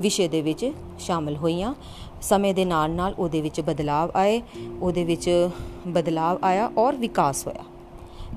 [0.00, 1.74] ਵਿਸ਼ੇ ਦੇ ਵਿੱਚ ਸ਼ਾਮਲ ਹੋਈਆਂ।
[2.22, 4.40] ਸਮੇਂ ਦੇ ਨਾਲ ਨਾਲ ਉਹਦੇ ਵਿੱਚ ਬਦਲਾਅ ਆਏ,
[4.80, 5.48] ਉਹਦੇ ਵਿੱਚ
[5.88, 7.64] ਬਦਲਾਅ ਆਇਆ ਔਰ ਵਿਕਾਸ ਹੋਇਆ।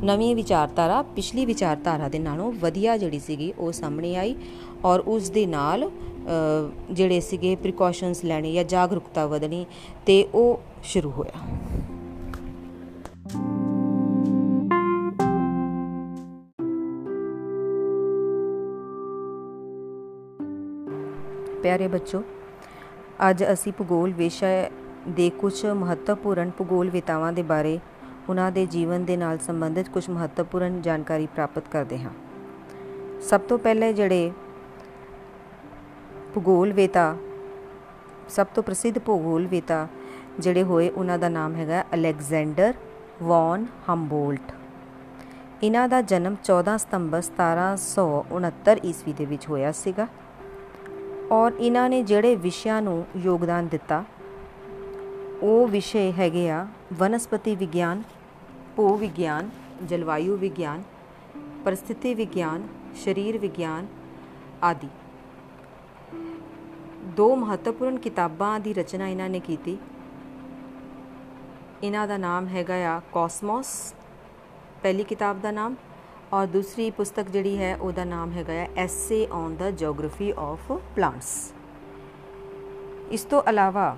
[0.03, 4.35] ਨਵੀਂ ਵਿਚਾਰਧਾਰਾ, ਪਿਛਲੀ ਵਿਚਾਰਧਾਰਾ ਦੇ ਨਾਲੋਂ ਵਧੀਆ ਜਿਹੜੀ ਸੀਗੀ ਉਹ ਸਾਹਮਣੇ ਆਈ
[4.85, 5.89] ਔਰ ਉਸ ਦੇ ਨਾਲ
[6.91, 9.65] ਜਿਹੜੇ ਸੀਗੇ ਪ੍ਰੀਕਾਸ਼ਨਸ ਲੈਣੇ ਜਾਂ ਜਾਗਰੂਕਤਾ ਵਧਣੀ
[10.05, 11.67] ਤੇ ਉਹ ਸ਼ੁਰੂ ਹੋਇਆ।
[21.61, 22.23] ਪਿਆਰੇ ਬੱਚੋ,
[23.29, 24.47] ਅੱਜ ਅਸੀਂ ਭੂਗੋਲ ਵਿਸ਼ਾ
[25.07, 27.79] ਦੇ ਕੁਝ ਮਹੱਤਵਪੂਰਨ ਭੂਗੋਲ ਵਿਤਾਵਾਂ ਦੇ ਬਾਰੇ
[28.29, 32.11] ਉਹਨਾਂ ਦੇ ਜੀਵਨ ਦੇ ਨਾਲ ਸੰਬੰਧਿਤ ਕੁਝ ਮਹੱਤਵਪੂਰਨ ਜਾਣਕਾਰੀ ਪ੍ਰਾਪਤ ਕਰਦੇ ਹਾਂ।
[33.21, 34.31] ਸਭ ਤੋਂ ਪਹਿਲੇ ਜਿਹੜੇ
[36.33, 37.15] ਭੂਗੋਲ ਵੇਤਾ,
[38.29, 39.87] ਸਭ ਤੋਂ ਪ੍ਰਸਿੱਧ ਭੂਗੋਲ ਵੇਤਾ
[40.39, 42.73] ਜਿਹੜੇ ਹੋਏ ਉਹਨਾਂ ਦਾ ਨਾਮ ਹੈਗਾ ਅਲੈਗਜ਼ੈਂਡਰ
[43.21, 44.51] ਵੌਨ ਹੰਬੋਲਟ।
[45.63, 50.07] ਇਹਨਾਂ ਦਾ ਜਨਮ 14 ਸਤੰਬਰ 1769 ਈਸਵੀ ਦੇ ਵਿੱਚ ਹੋਇਆ ਸੀਗਾ।
[51.31, 54.03] ਔਰ ਇਹਨਾਂ ਨੇ ਜਿਹੜੇ ਵਿਸ਼ਿਆਂ ਨੂੰ ਯੋਗਦਾਨ ਦਿੱਤਾ,
[55.43, 58.01] ਉਹ ਵਿਸ਼ੇ ਹੈਗੇ ਆ ਵਨਸਪਤੀ ਵਿਗਿਆਨ,
[58.75, 59.49] ਭੂ ਵਿਗਿਆਨ,
[59.83, 60.83] ਜਲਵਾਯੂ ਵਿਗਿਆਨ,
[61.65, 63.87] ਪਰਿਸਥਿਤੀ ਵਿਗਿਆਨ, ਸਰੀਰ ਵਿਗਿਆਨ
[64.63, 64.87] ਆਦਿ।
[67.15, 69.77] ਦੋ ਮਹੱਤਵਪੂਰਨ ਕਿਤਾਬਾਂ ਦੀ ਰਚਨਾ ਇਹਨਾਂ ਨੇ ਕੀਤੀ।
[71.83, 73.93] ਇਹਨਾਂ ਦਾ ਨਾਮ ਹੈਗਾ ਆ ਕਾਸਮੋਸ,
[74.83, 75.75] ਪਹਿਲੀ ਕਿਤਾਬ ਦਾ ਨਾਮ
[76.31, 81.29] ਔਰ ਦੂਸਰੀ ਪੁਸਤਕ ਜਿਹੜੀ ਹੈ, ਉਹਦਾ ਨਾਮ ਹੈਗਾ ਆ essay on the geography of plants
[83.11, 83.95] ਇਸ ਤੋਂ ਇਲਾਵਾ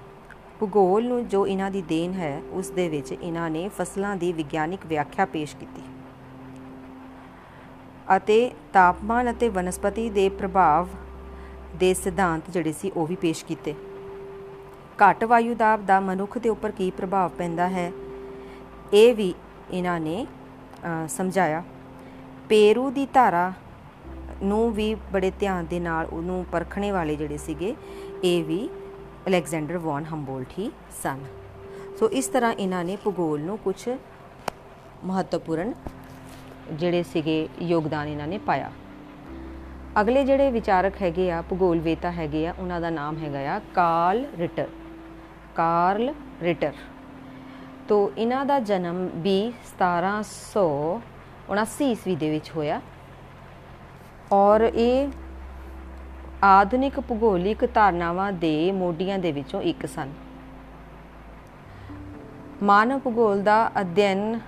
[0.60, 4.86] ਭੂਗੋਲ ਨੂੰ ਜੋ ਇਹਨਾਂ ਦੀ ਦੇਣ ਹੈ, ਉਸ ਦੇ ਵਿੱਚ ਇਹਨਾਂ ਨੇ ਫਸਲਾਂ ਦੀ ਵਿਗਿਆਨਿਕ
[4.86, 5.82] ਵਿਆਖਿਆ ਪੇਸ਼ ਕੀਤੀ।
[8.16, 10.88] ਅਤੇ ਤਾਪਮਾਨ ਅਤੇ ਵਨਸਪਤੀ ਦੇ ਪ੍ਰਭਾਵ
[11.80, 13.76] ਦੇ ਸਿਧਾਂਤ ਜਿਹੜੇ ਸੀ, ਉਹ ਵੀ ਪੇਸ਼ ਕੀਤੇ।
[15.00, 17.92] ਘੱਟ ਵਾਯੂ ਦਾਬ ਦਾ ਮਨੁੱਖ ਦੇ ਉੱਪਰ ਕੀ ਪ੍ਰਭਾਵ ਪੈਂਦਾ ਹੈ,
[18.94, 19.34] ਇਹ ਵੀ
[19.72, 20.26] ਇਹਨਾਂ ਨੇ
[21.10, 21.64] ਸਮਝਾਇਆ।
[22.52, 23.52] ਪੇਰੂ ਦੀ ਧਾਰਾ
[24.44, 27.76] ਨੂੰ ਵੀ ਬੜੇ ਧਿਆਨ ਦੇ ਨਾਲ ਉਹਨੂੰ ਪਰਖਣੇ ਵਾਲੇ ਜਿਹੜੇ ਸੀਗੇ,
[28.24, 28.70] ਇਹ ਵੀ
[29.28, 30.70] ਅਲੈਗਜ਼ੈਂਡਰ ਵੌਨ ਹੰਬੋਲਟ ਹੀ
[31.04, 31.20] ਸਨ।
[32.00, 33.76] ਸੋ ਇਸ ਤਰ੍ਹਾਂ ਇਹਨਾਂ ਨੇ ਭੂਗੋਲ ਨੂੰ ਕੁਝ
[35.06, 35.74] ਮਹੱਤਵਪੂਰਨ
[36.72, 38.72] ਜਿਹੜੇ ਸੀਗੇ ਯੋਗਦਾਨ ਇਹਨਾਂ ਨੇ ਪਾਇਆ।
[40.02, 44.26] ਅਗਲੇ ਜਿਹੜੇ ਵਿਚਾਰਕ ਹੈਗੇ ਆ ਭੂਗੋਲ ਵੇਤਾ ਹੈਗੇ ਆ, ਉਹਨਾਂ ਦਾ ਨਾਮ ਹੈਗਾ ਆ ਕਾਰਲ
[44.38, 44.68] ਰਿਟਰ
[45.56, 46.74] ਕਾਰਲ ਰਿਟਰ।
[47.88, 49.52] ਤੋਂ ਇਹਨਾਂ ਦਾ ਜਨਮ ਵੀ
[51.52, 52.82] 1779 ਈਸਵੀ ਦੇ ਵਿੱਚ ਹੋਇਆ।
[54.34, 55.10] ਔਰ ਇਹ
[56.44, 60.12] ਆਧੁਨਿਕ ਭੂਗੋਲਿਕ ਧਾਰਨਾਵਾਂ ਦੇ ਮੋਢੀਆਂ ਦੇ ਵਿੱਚੋਂ ਇੱਕ ਸਨ।
[62.64, 64.40] ਮਾਨਵ ਭੂਗੋਲ ਦਾ ਅਧਿਐਨ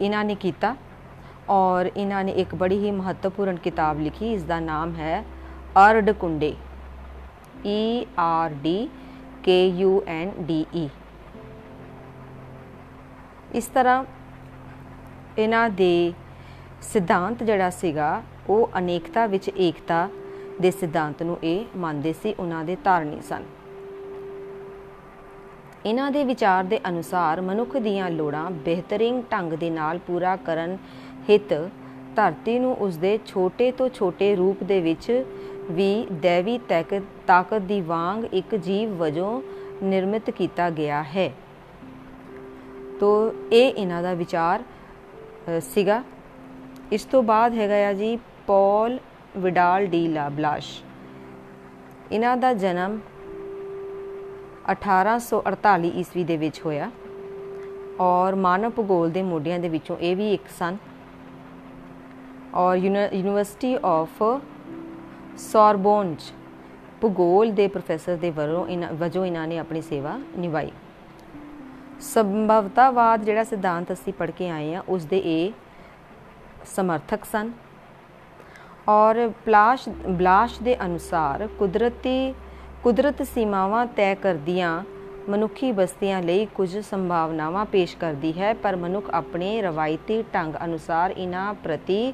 [0.00, 0.74] ਇਹਨਾਂ ਨੇ ਕੀਤਾ
[1.50, 5.24] ਔਰ ਇਹਨਾਂ ਨੇ ਇੱਕ ਬੜੀ ਹੀ ਮਹੱਤਵਪੂਰਨ ਕਿਤਾਬ ਲਿਖੀ, ਇਸ ਦਾ ਨਾਮ ਹੈ
[5.80, 6.54] ਅਰਡ ਕੁੰਡੇ
[7.66, 7.80] E
[8.22, 8.72] R D
[9.44, 10.82] K U N D E
[13.54, 14.04] ਇਸ ਤਰ੍ਹਾਂ
[15.38, 16.12] ਇਹਨਾਂ ਦੇ
[16.82, 20.08] ਸਿਧਾਂਤ ਜਿਹੜਾ ਸੀਗਾ, ਉਹ ਅਨੇਕਤਾ ਵਿੱਚ ਏਕਤਾ
[20.60, 23.42] ਦੇ ਸਿਧਾਂਤ ਨੂੰ ਇਹ ਮੰਨਦੇ ਸੀ, ਉਹਨਾਂ ਦੇ ਧਾਰਨੀ ਸਨ।
[25.86, 30.76] ਇਹਨਾਂ ਦੇ ਵਿਚਾਰ ਦੇ ਅਨੁਸਾਰ ਮਨੁੱਖ ਦੀਆਂ ਲੋੜਾਂ ਬਿਹਤਰੀਨ ਢੰਗ ਦੇ ਨਾਲ ਪੂਰਾ ਕਰਨ
[31.30, 31.52] ਹਿਤ
[32.16, 35.24] ਧਰਤੀ ਨੂੰ ਉਸ ਦੇ ਛੋਟੇ ਤੋਂ ਛੋਟੇ ਰੂਪ ਦੇ ਵਿੱਚ
[35.70, 36.58] ਵੀ ਦੇਵੀ
[37.26, 39.40] ਤਾਕਤ ਦੀ ਵਾਂਗ ਇੱਕ ਜੀਵ ਵਜੋਂ
[39.82, 41.30] ਨਿਰਮਿਤ ਕੀਤਾ ਗਿਆ ਹੈ।
[43.00, 43.10] ਤੋ
[43.52, 44.62] ਇਹ ਇਹਨਾਂ ਦਾ ਵਿਚਾਰ
[45.64, 46.02] ਸੀਗਾ।
[46.92, 48.98] ਇਸ ਤੋਂ ਬਾਅਦ ਹੈਗਾ ਆ ਜੀ ਪੌਲ
[49.36, 50.70] ਵਿਡਾਲ ਡੀ ਲਾਬਲਾਸ਼
[52.12, 52.98] ਇਹਨਾਂ ਦਾ ਜਨਮ
[54.72, 56.90] 1848 ਈਸਵੀ ਦੇ ਵਿੱਚ ਹੋਇਆ
[58.00, 60.76] ਔਰ ਮਾਨਵ ਭੂਗੋਲ ਦੇ ਮੋਢਿਆਂ ਦੇ ਵਿੱਚੋਂ ਇਹ ਵੀ ਇੱਕ ਸਨ।
[62.54, 64.22] ਔਰ ਯੂਨੀਵਰਸਿਟੀ ਆਫ
[65.38, 66.14] ਸੋਰਬੋਨ
[67.00, 68.66] ਭੂਗੋਲ ਦੇ ਪ੍ਰੋਫੈਸਰ ਦੇ ਵਰੋਂ
[69.00, 70.70] ਵਜੋਂ ਇਹਨਾਂ ਨੇ ਆਪਣੀ ਸੇਵਾ ਨਿਭਾਈ।
[72.00, 75.52] ਸੰਭਵਤਾਵਾਦ ਜਿਹੜਾ ਸਿਧਾਂਤ ਅਸੀਂ ਪੜ੍ਹ ਕੇ ਆਏ ਆ ਉਸ ਦੇ ਇਹ
[76.66, 77.50] ਸਮਰਥਕ ਸਨ।
[78.88, 82.34] ਔਰ ਪਲਾਸ਼, ਬਲਾਸ਼ ਦੇ ਅਨੁਸਾਰ ਕੁਦਰਤੀ,
[82.82, 84.82] ਕੁਦਰਤ ਸੀਮਾਵਾਂ ਤੈਅ ਕਰਦੀਆਂ
[85.28, 91.52] ਮਨੁੱਖੀ ਬਸਤੀਆਂ ਲਈ ਕੁਝ ਸੰਭਾਵਨਾਵਾਂ ਪੇਸ਼ ਕਰਦੀ ਹੈ, ਪਰ ਮਨੁੱਖ ਆਪਣੇ ਰਵਾਇਤੀ ਢੰਗ ਅਨੁਸਾਰ ਇਹਨਾਂ
[91.54, 92.12] ਪ੍ਰਤੀ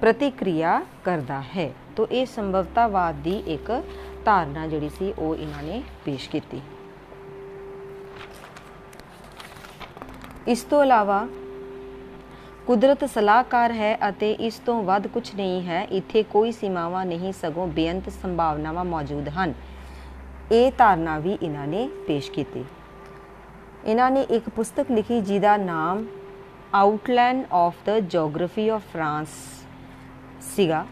[0.00, 3.70] ਪ੍ਰਤੀਕਿਰਿਆ ਕਰਦਾ ਹੈ। ਤੋਂ ਇਹ ਸੰਭਵਤਾਵਾਦ ਦੀ ਇੱਕ
[4.24, 6.60] ਧਾਰਨਾ ਜਿਹੜੀ ਸੀ, ਉਹ ਇਹਨਾਂ ਨੇ ਪੇਸ਼ ਕੀਤੀ।
[10.48, 11.26] ਇਸ ਤੋਂ ਇਲਾਵਾ,
[12.66, 17.66] ਕੁਦਰਤ ਸਲਾਹਕਾਰ ਹੈ ਅਤੇ ਇਸ ਤੋਂ ਵੱਧ ਕੁਝ ਨਹੀਂ ਹੈ, ਇੱਥੇ ਕੋਈ ਸੀਮਾਵਾਂ ਨਹੀਂ, ਸਗੋਂ
[17.66, 19.54] ਬੇਅੰਤ ਸੰਭਾਵਨਾਵਾਂ ਮੌਜੂਦ ਹਨ।
[20.52, 22.64] ਇਹ ਧਾਰਨਾ ਵੀ ਇਹਨਾਂ ਨੇ ਪੇਸ਼ ਕੀਤੀ।
[23.84, 26.04] ਇਹਨਾਂ ਨੇ ਇੱਕ ਪੁਸਤਕ ਲਿਖੀ, ਜਿਹਦਾ ਨਾਮ
[26.74, 29.28] outline of the geography of France
[30.56, 30.86] ਸੀਗਾ।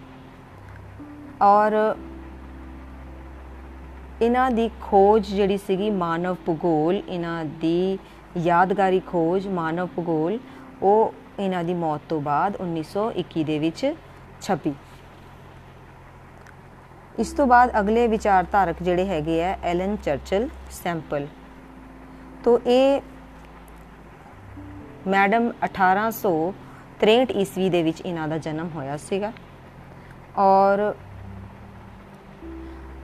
[1.42, 1.96] ਔਰ
[4.22, 7.98] ਇਹਨਾਂ ਦੀ ਖੋਜ ਜਿਹੜੀ ਸੀਗੀ ਮਾਨਵ ਭੂਗੋਲ, ਇਹਨਾਂ ਦੀ
[8.38, 10.38] ਯਾਦਗਾਰੀ ਖੋਜ, ਮਾਨਵ ਭੂਗੋਲ,
[10.82, 13.94] ਉਹ ਇਹਨਾਂ ਦੀ ਮੌਤ ਤੋਂ ਬਾਅਦ 1921 ਦੇ ਵਿੱਚ
[14.42, 14.74] ਛਪੀ।
[17.18, 21.26] ਇਸ ਤੋਂ ਬਾਅਦ ਅਗਲੇ ਵਿਚਾਰਧਾਰਕ ਜਿਹੜੇ ਹੈਗੇ ਆ, ਐਲਨ ਚਰਚਲ ਸੈਂਪਲ।
[22.44, 23.00] ਤੋਂ ਇਹ
[25.06, 29.32] ਮੈਡਮ 1863 ਈਸਵੀ ਦੇ ਵਿੱਚ ਇਹਨਾਂ ਦਾ ਜਨਮ ਹੋਇਆ ਸੀਗਾ।
[30.38, 30.94] ਔਰ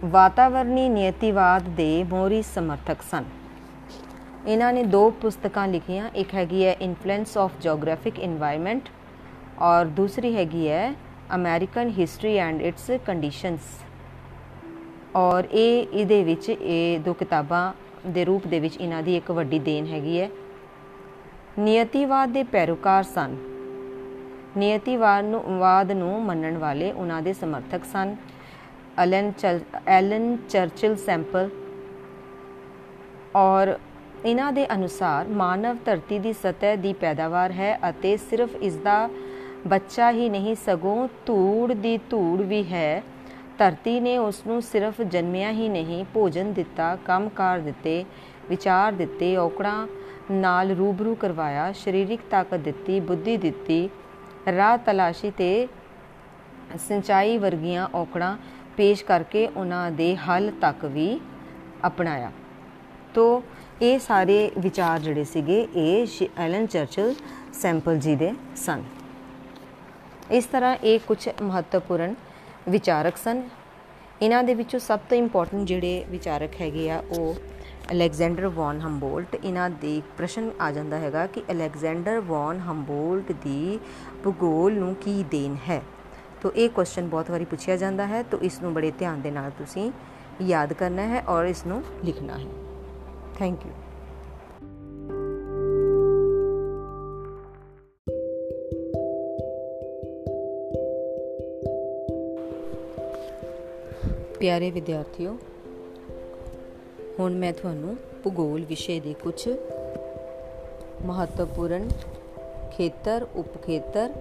[0.05, 3.25] ਵਾਤਾਵਰਣੀ ਨਿਯਤੀਵਾਦ ਦੇ ਮੋਰੀ ਸਮਰਥਕ ਸਨ।
[4.47, 8.91] ਇਹਨਾਂ ਨੇ ਦੋ ਪੁਸਤਕਾਂ ਲਿਖੀਆਂ, ਇੱਕ ਹੈਗੀ ਹੈ ਇਨਫਲੂਐਂਸ ਆਫ ਜੀਓਗ੍ਰਾਫਿਕ এনवायरमेंट
[9.61, 10.95] ਔਰ ਦੂਸਰੀ ਹੈਗੀ ਹੈ
[11.35, 13.61] American history and its conditions
[15.17, 17.73] ਔਰ ਇਹ, ਇਹਦੇ ਵਿੱਚ ਇਹ ਦੋ ਕਿਤਾਬਾਂ
[18.09, 20.29] ਦੇ ਰੂਪ ਦੇ ਵਿੱਚ ਇਹਨਾਂ ਦੀ ਇੱਕ ਵੱਡੀ ਦੇਣ ਹੈਗੀ ਹੈ।
[21.59, 23.37] ਨਿਯਤੀਵਾਦ ਦੇ ਪੈਰੋਕਾਰ ਸਨ।
[24.57, 28.15] ਨਿਯਤੀਵਾਦ ਨੂੰ, ਵਾਦ ਨੂੰ ਮੰਨਣ ਵਾਲੇ ਉਹਨਾਂ ਦੇ ਸਮਰਥਕ ਸਨ।
[28.99, 29.33] ਐਲਨ
[29.89, 31.51] ਐਲਨ ਚਰਚਿਲ ਸੈਂਪਲ
[33.37, 33.77] ਔਰ
[34.25, 39.09] ਇਹਨਾਂ ਦੇ ਅਨੁਸਾਰ ਮਾਨਵ ਧਰਤੀ ਦੀ ਸਤਹ ਦੀ ਪੈਦਾਵਾਰ ਹੈ ਅਤੇ ਸਿਰਫ ਇਸ ਦਾ
[39.67, 43.03] ਬੱਚਾ ਹੀ ਨਹੀਂ, ਸਗੋਂ ਧੂੜ ਦੀ ਧੂੜ ਵੀ ਹੈ।
[43.59, 48.05] ਧਰਤੀ ਨੇ ਉਸ ਨੂੰ ਸਿਰਫ ਜਨਮਿਆ ਹੀ ਨਹੀਂ, ਭੋਜਨ ਦਿੱਤਾ, ਕੰਮਕਾਰ ਦਿੱਤੇ,
[48.49, 49.87] ਵਿਚਾਰ ਦਿੱਤੇ, ਔਕੜਾਂ
[50.31, 53.89] ਨਾਲ ਰੂਬਰੂ ਕਰਵਾਇਆ, ਸਰੀਰਿਕ ਤਾਕਤ ਦਿੱਤੀ, ਬੁੱਧੀ ਦਿੱਤੀ,
[54.57, 55.69] ਰਾਹ ਤਲਾਸ਼ੀ ਤੇ
[56.79, 58.37] ਸਿੰਚਾਈ ਵਰਗੀਆਂ ਔਕੜਾਂ
[58.77, 61.09] ਪੇਸ਼ ਕਰਕੇ ਉਹਨਾਂ ਦੇ ਹੱਲ ਤੱਕ ਵੀ
[61.87, 62.31] ਅਪਣਾਇਆ।
[63.15, 63.41] ਤੋਂ
[63.83, 66.07] ਇਹ ਸਾਰੇ ਵਿਚਾਰ ਜਿਹੜੇ ਸੀਗੇ, ਇਹ
[66.39, 67.15] ਐਲਨ ਚਰਚਲ
[67.53, 68.83] ਸੈਂਪਲ ਜੀ ਦੇ ਸਨ।
[70.31, 72.15] ਇਸ ਤਰ੍ਹਾਂ ਇਹ ਕੁਝ ਮਹੱਤਵਪੂਰਨ
[72.69, 73.43] ਵਿਚਾਰਕ ਸਨ।
[74.23, 77.35] ਇਹਨਾਂ ਦੇ ਵਿੱਚੋਂ ਸਭ ਤੋਂ ਇੰਪੋਰਟੈਂਟ ਜਿਹੜੇ ਵਿਚਾਰਕ ਹੈਗੇ ਆ, ਉਹ
[77.93, 83.79] ਅਲੈਗਜ਼ੈਂਡਰ ਵੌਨ ਹੰਬੋਲਟ। ਇਹਨਾਂ ਦੇ ਪ੍ਰਸ਼ਨ ਆ ਜਾਂਦਾ ਹੈਗਾ ਕਿ ਅਲੈਗਜ਼ੈਂਡਰ ਵੌਨ ਹੰਬੋਲਟ ਦੀ
[84.25, 85.83] ਭੂਗੋਲ ਨੂੰ ਕੀ ਦੇਣ ਹੈ?
[86.43, 89.51] ਤੋਂ ਇਹ ਕੁਐਸਚਨ ਬਹੁਤ ਵਾਰੀ ਪੁੱਛਿਆ ਜਾਂਦਾ ਹੈ। ਤੋਂ ਇਸ ਨੂੰ ਬੜੇ ਧਿਆਨ ਦੇ ਨਾਲ
[89.51, 89.93] ਤੁਸੀਂ
[90.43, 92.66] ਯਾਦ ਕਰਨਾ ਹੈ ਔਰ ਇਸ ਨੂੰ ਲਿਖਣਾ ਹੈ।
[93.39, 93.73] ਥੈਂਕ ਯੂ
[104.41, 105.37] ਪਿਆਰੇ ਵਿਦਿਆਰਥੀਓ,
[107.21, 109.49] ਹੁਣ ਮੈਂ ਤੁਹਾਨੂੰ ਭੂਗੋਲ ਵਿਸ਼ੇ ਦੇ ਕੁਝ
[111.07, 111.89] ਮਹੱਤਵਪੂਰਨ
[112.73, 114.13] ਖੇਤਰ ਉਪ ਖੇਤਰ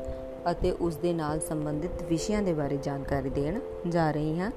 [0.51, 4.51] ਅਤੇ ਉਸ ਦੇ ਨਾਲ ਸੰਬੰਧਿਤ ਵਿਸ਼ਿਆਂ ਦੇ ਬਾਰੇ ਜਾਣਕਾਰੀ ਦੇਣ ਜਾ ਰਹੀ ਹਾਂ।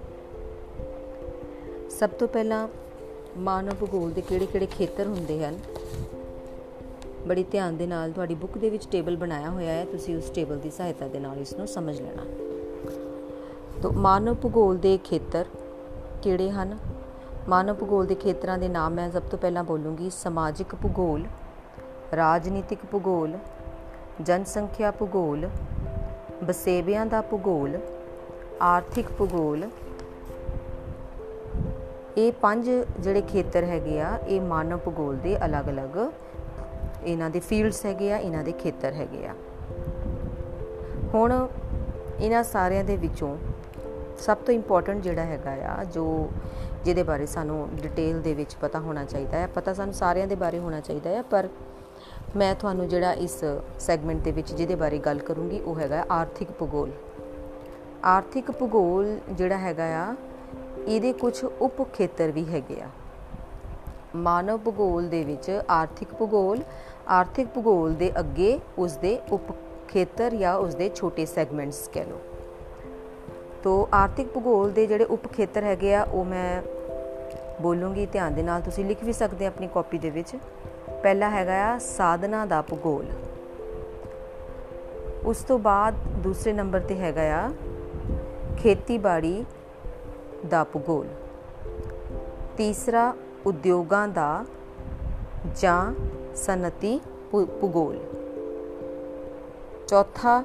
[1.90, 2.68] ਸਭ ਤੋਂ ਪਹਿਲਾਂ
[3.36, 5.58] ਮਾਨਵ ਭੂਗੋਲ ਦੇ ਕਿਹੜੇ-ਕਿਹੜੇ ਖੇਤਰ ਹੁੰਦੇ ਹਨ?
[7.26, 10.58] ਬੜੀ ਧਿਆਨ ਦੇ ਨਾਲ ਤੁਹਾਡੀ ਬੁੱਕ ਦੇ ਵਿੱਚ ਟੇਬਲ ਬਣਾਇਆ ਹੋਇਆ ਹੈ, ਤੁਸੀਂ ਉਸ ਟੇਬਲ
[10.58, 12.22] ਦੀ ਸਹਾਇਤਾ ਦੇ ਨਾਲ ਇਸ ਨੂੰ ਸਮਝ ਲੈਣਾ।
[13.82, 15.44] ਤੋਂ, ਮਾਨਵ ਭੂਗੋਲ ਦੇ ਖੇਤਰ
[16.22, 16.78] ਕਿਹੜੇ ਹਨ?
[17.48, 21.24] ਮਾਨਵ ਭੂਗੋਲ ਦੇ ਖੇਤਰਾਂ ਦੇ ਨਾਮ ਮੈਂ ਸਭ ਤੋਂ ਪਹਿਲਾਂ ਬੋਲੂੰਗੀ ਸਮਾਜਿਕ ਭੂਗੋਲ,
[22.16, 23.38] ਰਾਜਨੀਤਿਕ ਭੂਗੋਲ,
[24.20, 25.48] ਜਨਸੰਖਿਆ ਭੂਗੋਲ
[26.44, 27.78] ਬਸੇਬਿਆਂ ਦਾ ਭੂਗੋਲ,
[28.62, 29.68] ਆਰਥਿਕ ਭੂਗੋਲ
[32.16, 35.96] ਇਹ ਪੰਜ ਜਿਹੜੇ ਖੇਤਰ ਹੈਗੇ ਆ, ਇਹ ਮਾਨਵ ਭੂਗੋਲ ਦੇ ਅਲੱਗ-ਅਲੱਗ
[37.04, 39.34] ਇਹਨਾਂ ਦੇ ਫੀਲਡਸ ਹੈਗੇ ਆ, ਇਹਨਾਂ ਦੇ ਖੇਤਰ ਹੈਗੇ ਆ।
[41.14, 41.48] ਹੁਣ
[42.20, 43.36] ਇਹਨਾਂ ਸਾਰਿਆਂ ਦੇ ਵਿੱਚੋਂ
[44.18, 46.30] ਸਭ ਤੋਂ ਇੰਪੋਰਟੈਂਟ ਜਿਹੜਾ ਹੈਗਾ ਆ, ਜੋ
[46.84, 50.58] ਜਿਹਦੇ ਬਾਰੇ ਸਾਨੂੰ ਡਿਟੇਲ ਦੇ ਵਿੱਚ ਪਤਾ ਹੋਣਾ ਚਾਹੀਦਾ ਹੈ, ਪਤਾ ਸਾਨੂੰ ਸਾਰਿਆਂ ਦੇ ਬਾਰੇ
[50.58, 51.48] ਹੋਣਾ ਚਾਹੀਦਾ ਹੈ, ਪਰ
[52.36, 53.44] ਮੈਂ ਤੁਹਾਨੂੰ ਜਿਹੜਾ ਇਸ
[53.78, 56.90] ਸੈਗਮੈਂਟ ਦੇ ਵਿੱਚ ਜਿਹਦੇ ਬਾਰੇ ਗੱਲ ਕਰੂੰਗੀ, ਉਹ ਹੈਗਾ ਆਰਥਿਕ ਭੂਗੋਲ।
[58.04, 60.14] ਆਰਥਿਕ ਭੂਗੋਲ ਜਿਹੜਾ ਹੈਗਾ ਆ
[60.86, 62.88] ਇਹਦੇ ਕੁਝ ਉਪ ਖੇਤਰ ਵੀ ਹੈਗੇ ਆ।
[64.16, 66.62] ਮਾਨਵ ਭੂਗੋਲ ਦੇ ਵਿੱਚ ਆਰਥਿਕ ਭੂਗੋਲ
[67.08, 69.52] ਆਰਥਿਕ ਭੂਗੋਲ ਦੇ ਅੱਗੇ ਉਸ ਦੇ ਉਪ
[69.88, 72.18] ਖੇਤਰ ਜਾਂ ਉਸ ਦੇ ਛੋਟੇ ਸੈਗਮੈਂਟਸ ਕਹਿ ਲਓ।
[73.62, 76.62] ਤੋਂ ਆਰਥਿਕ ਭੂਗੋਲ ਦੇ ਜਿਹੜੇ ਉਪ ਖੇਤਰ ਹੈਗੇ ਆ, ਉਹ ਮੈਂ
[77.62, 80.36] ਬੋਲੂੰਗੀ, ਧਿਆਨ ਦੇ ਨਾਲ ਤੁਸੀਂ ਲਿਖ ਵੀ ਸਕਦੇ ਆ ਆਪਣੀ ਕਾਪੀ ਦੇ ਵਿੱਚ।
[81.02, 83.06] ਪਹਿਲਾ ਹੈਗਾ ਆ ਸਾਧਨਾ ਦਾ ਭੂਗੋਲ।
[85.24, 87.52] ਉਸ ਤੋਂ ਬਾਅਦ ਦੂਸਰੇ ਨੰਬਰ ਤੇ ਹੈਗਾ ਆ
[88.58, 89.44] ਖੇਤੀਬਾੜੀ
[90.46, 91.06] ਦਾ ਭੂਗੋਲ।
[92.56, 93.14] ਤੀਸਰਾ,
[93.46, 94.44] ਉਦਯੋਗਾਂ ਦਾ
[95.56, 95.94] ਜਾਂ
[96.36, 97.00] ਸਨਅਤੀ
[97.32, 97.98] ਭੂਗੋਲ।
[99.88, 100.44] ਚੌਥਾ,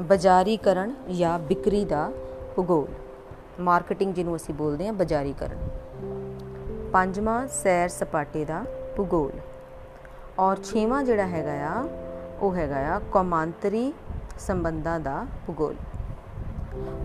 [0.00, 2.12] ਬਾਜ਼ਾਰੀਕਰਨ ਜਾਂ ਵਿਕਰੀ ਦਾ
[2.56, 2.88] ਭੂਗੋਲ।
[3.60, 5.68] ਮਾਰਕੀਟਿੰਗ ਜਿਹਨੂੰ ਅਸੀਂ ਬੋਲਦੇ ਹਾਂ, ਬਾਜ਼ਾਰੀਕਰਨ।
[6.92, 8.64] ਪੰਜਵਾਂ, ਸੈਰ ਸਪਾਟੇ ਦਾ
[8.96, 9.32] ਭੂਗੋਲ।
[10.38, 11.88] ਔਰ ਛੇਵਾਂ ਜਿਹੜਾ ਹੈਗਾ ਆ,
[12.40, 13.92] ਉਹ ਹੈਗਾ ਆ ਕੌਮਾਂਤਰੀ
[14.38, 15.74] ਸੰਬੰਧਾਂ ਦਾ ਭੂਗੋਲ।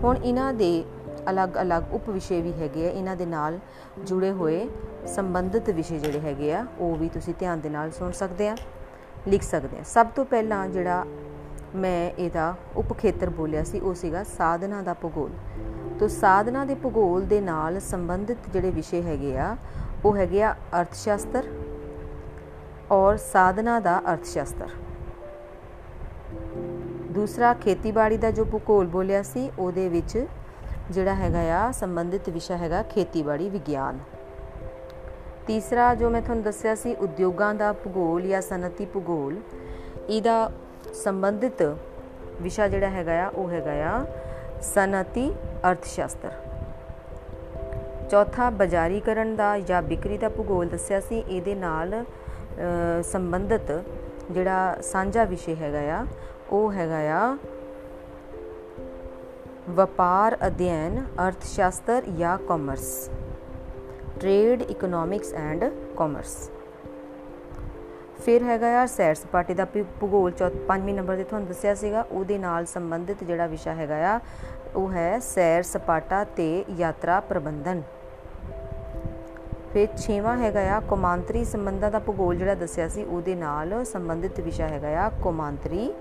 [0.03, 0.83] ਹੁਣ ਇਹਨਾਂ ਦੇ
[1.29, 3.59] ਅਲੱਗ-ਅਲੱਗ ਉਪ ਵਿਸ਼ੇ ਵੀ ਹੈਗੇ ਆ, ਇਹਨਾਂ ਦੇ ਨਾਲ
[4.05, 4.67] ਜੁੜੇ ਹੋਏ
[5.07, 8.55] ਸੰਬੰਧਿਤ ਵਿਸ਼ੇ ਜਿਹੜੇ ਹੈਗੇ ਆ, ਉਹ ਵੀ ਤੁਸੀਂ ਧਿਆਨ ਦੇ ਨਾਲ ਸੁਣ ਸਕਦੇ ਆ,
[9.27, 11.05] ਲਿਖ ਸਕਦੇ ਆ। ਸਭ ਤੋਂ ਪਹਿਲਾਂ ਜਿਹੜਾ
[11.75, 15.31] ਮੈਂ ਇਹਦਾ ਉਪ ਖੇਤਰ ਬੋਲਿਆ ਸੀ, ਉਹ ਸੀਗਾ ਸਾਧਨਾ ਦਾ ਭੂਗੋਲ।
[15.99, 19.55] ਤੋਂ ਸਾਧਨਾ ਦੇ ਭੂਗੋਲ ਦੇ ਨਾਲ ਸੰਬੰਧਿਤ ਜਿਹੜੇ ਵਿਸ਼ੇ ਹੈਗੇ ਆ,
[20.05, 21.47] ਉਹ ਹੈਗੇ ਆ ਅਰਥ ਸ਼ਾਸਤਰ
[22.91, 24.69] ਔਰ ਸਾਧਨਾ ਦਾ ਅਰਥ ਸ਼ਾਸਤਰ
[27.11, 30.25] ਦੂਸਰਾ ਖੇਤੀਬਾੜੀ ਦਾ ਜੋ ਭੂਗੋਲ ਬੋਲਿਆ ਸੀ, ਉਹਦੇ ਵਿੱਚ
[30.91, 33.99] ਜਿਹੜਾ ਹੈਗਾ ਆ, ਸੰਬੰਧਿਤ ਵਿਸ਼ਾ ਹੈਗਾ ਖੇਤੀਬਾੜੀ ਵਿਗਿਆਨ।
[35.47, 39.35] ਤੀਸਰਾ ਜੋ ਮੈਂ ਤੁਹਾਨੂੰ ਦੱਸਿਆ ਸੀ, ਉਦਯੋਗਾਂ ਦਾ ਭੂਗੋਲ ਜਾਂ ਸਨਅਤੀ ਭੂਗੋਲ,
[40.09, 40.51] ਇਹਦਾ
[40.93, 41.61] ਸੰਬੰਧਿਤ
[42.41, 44.05] ਵਿਸ਼ਾ ਜਿਹੜਾ ਹੈਗਾ ਆ, ਉਹ ਹੈਗਾ ਆ
[44.63, 45.31] ਸਨਅਤੀ
[45.69, 46.31] ਅਰਥ ਸ਼ਾਸਤਰ
[48.11, 52.03] ਚੌਥਾ ਬਾਜ਼ਾਰੀਕਰਨ ਦਾ ਜਾਂ ਵਿਕਰੀ ਦਾ ਭੂਗੋਲ ਦੱਸਿਆ ਸੀ, ਇਹਦੇ ਨਾਲ
[53.03, 53.71] ਸੰਬੰਧਿਤ
[54.31, 56.05] ਜਿਹੜਾ ਸਾਂਝਾ ਵਿਸ਼ੇ ਹੈਗਾ ਆ,
[56.49, 57.37] ਉਹ ਹੈਗਾ ਆ
[59.75, 63.09] ਵਪਾਰ ਅਧਿਐਨ ਅਰਥ ਸ਼ਾਸਤਰ ਜਾਂ commerce
[64.19, 65.65] trade economics and
[65.97, 66.35] commerce
[68.25, 69.65] ਫਿਰ ਹੈਗਾ ਯਾਰ ਸੈਰ ਸਪਾਟੇ ਦਾ
[69.99, 70.31] ਭੂਗੋਲ
[70.67, 74.19] 5ਵੇਂ ਨੰਬਰ ਤੇ ਤੁਹਾਨੂੰ ਦੱਸਿਆ ਸੀਗਾ, ਉਹਦੇ ਨਾਲ ਸੰਬੰਧਿਤ ਜਿਹੜਾ ਵਿਸ਼ਾ ਹੈਗਾ ਆ,
[74.75, 77.81] ਉਹ ਹੈ ਸੈਰ ਸਪਾਟਾ ਤੇ ਯਾਤਰਾ ਪ੍ਰਬੰਧਨ।
[79.73, 84.67] ਫਿਰ 6ਵਾਂ ਹੈਗਾ ਆ, ਕੋਮਾਂਤਰੀ ਸੰਬੰਧਾਂ ਦਾ ਭੂਗੋਲ ਜਿਹੜਾ ਦੱਸਿਆ ਸੀ, ਉਹਦੇ ਨਾਲ ਸੰਬੰਧਿਤ ਵਿਸ਼ਾ
[84.67, 85.91] ਹੈਗਾ ਆ, ਕੋਮਾਂਤਰੀ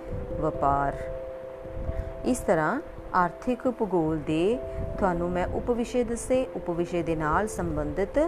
[0.41, 0.97] ਵਪਾਰ।
[2.25, 2.81] ਇਸ ਤਰ੍ਹਾਂ
[3.15, 4.59] ਆਰਥਿਕ ਭੂਗੋਲ ਦੇ
[4.99, 8.19] ਤੁਹਾਨੂੰ ਮੈਂ ਉਪ ਵਿਸ਼ੇ ਦੱਸੇ ਉਪ ਵਿਸ਼ੇ ਦੇ ਨਾਲ ਸੰਬੰਧਿਤ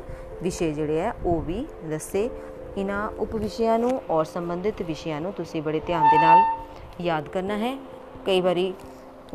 [0.42, 2.28] ਵਿਸ਼ੇ ਜਿਹੜੇ ਆ, ਉਹ ਵੀ ਦੱਸੇ।
[2.76, 6.38] ਇਹਨਾਂ ਉਪ ਵਿਸ਼ਿਆਂ ਨੂੰ ਔਰ ਸੰਬੰਧਿਤ ਵਿਸ਼ਿਆਂ ਨੂੰ ਤੁਸੀਂ ਬੜੇ ਧਿਆਨ ਦੇ ਨਾਲ
[7.00, 7.76] ਯਾਦ ਕਰਨਾ ਹੈ।
[8.26, 8.72] ਕਈ ਵਾਰੀ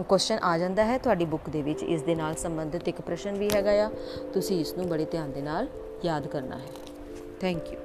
[0.09, 3.49] ਕੁਐਸਚਨ ਆ ਜਾਂਦਾ ਹੈ ਤੁਹਾਡੀ ਬੁੱਕ ਦੇ ਵਿੱਚ, ਇਸ ਦੇ ਨਾਲ ਸੰਬੰਧਿਤ ਇੱਕ ਪ੍ਰਸ਼ਨ ਵੀ
[3.55, 3.89] ਹੈਗਾ ਆ।
[4.33, 5.67] ਤੁਸੀਂ ਇਸ ਨੂੰ ਬੜੇ ਧਿਆਨ ਦੇ ਨਾਲ
[6.05, 6.69] ਯਾਦ ਕਰਨਾ ਹੈ।
[7.41, 7.79] Thank you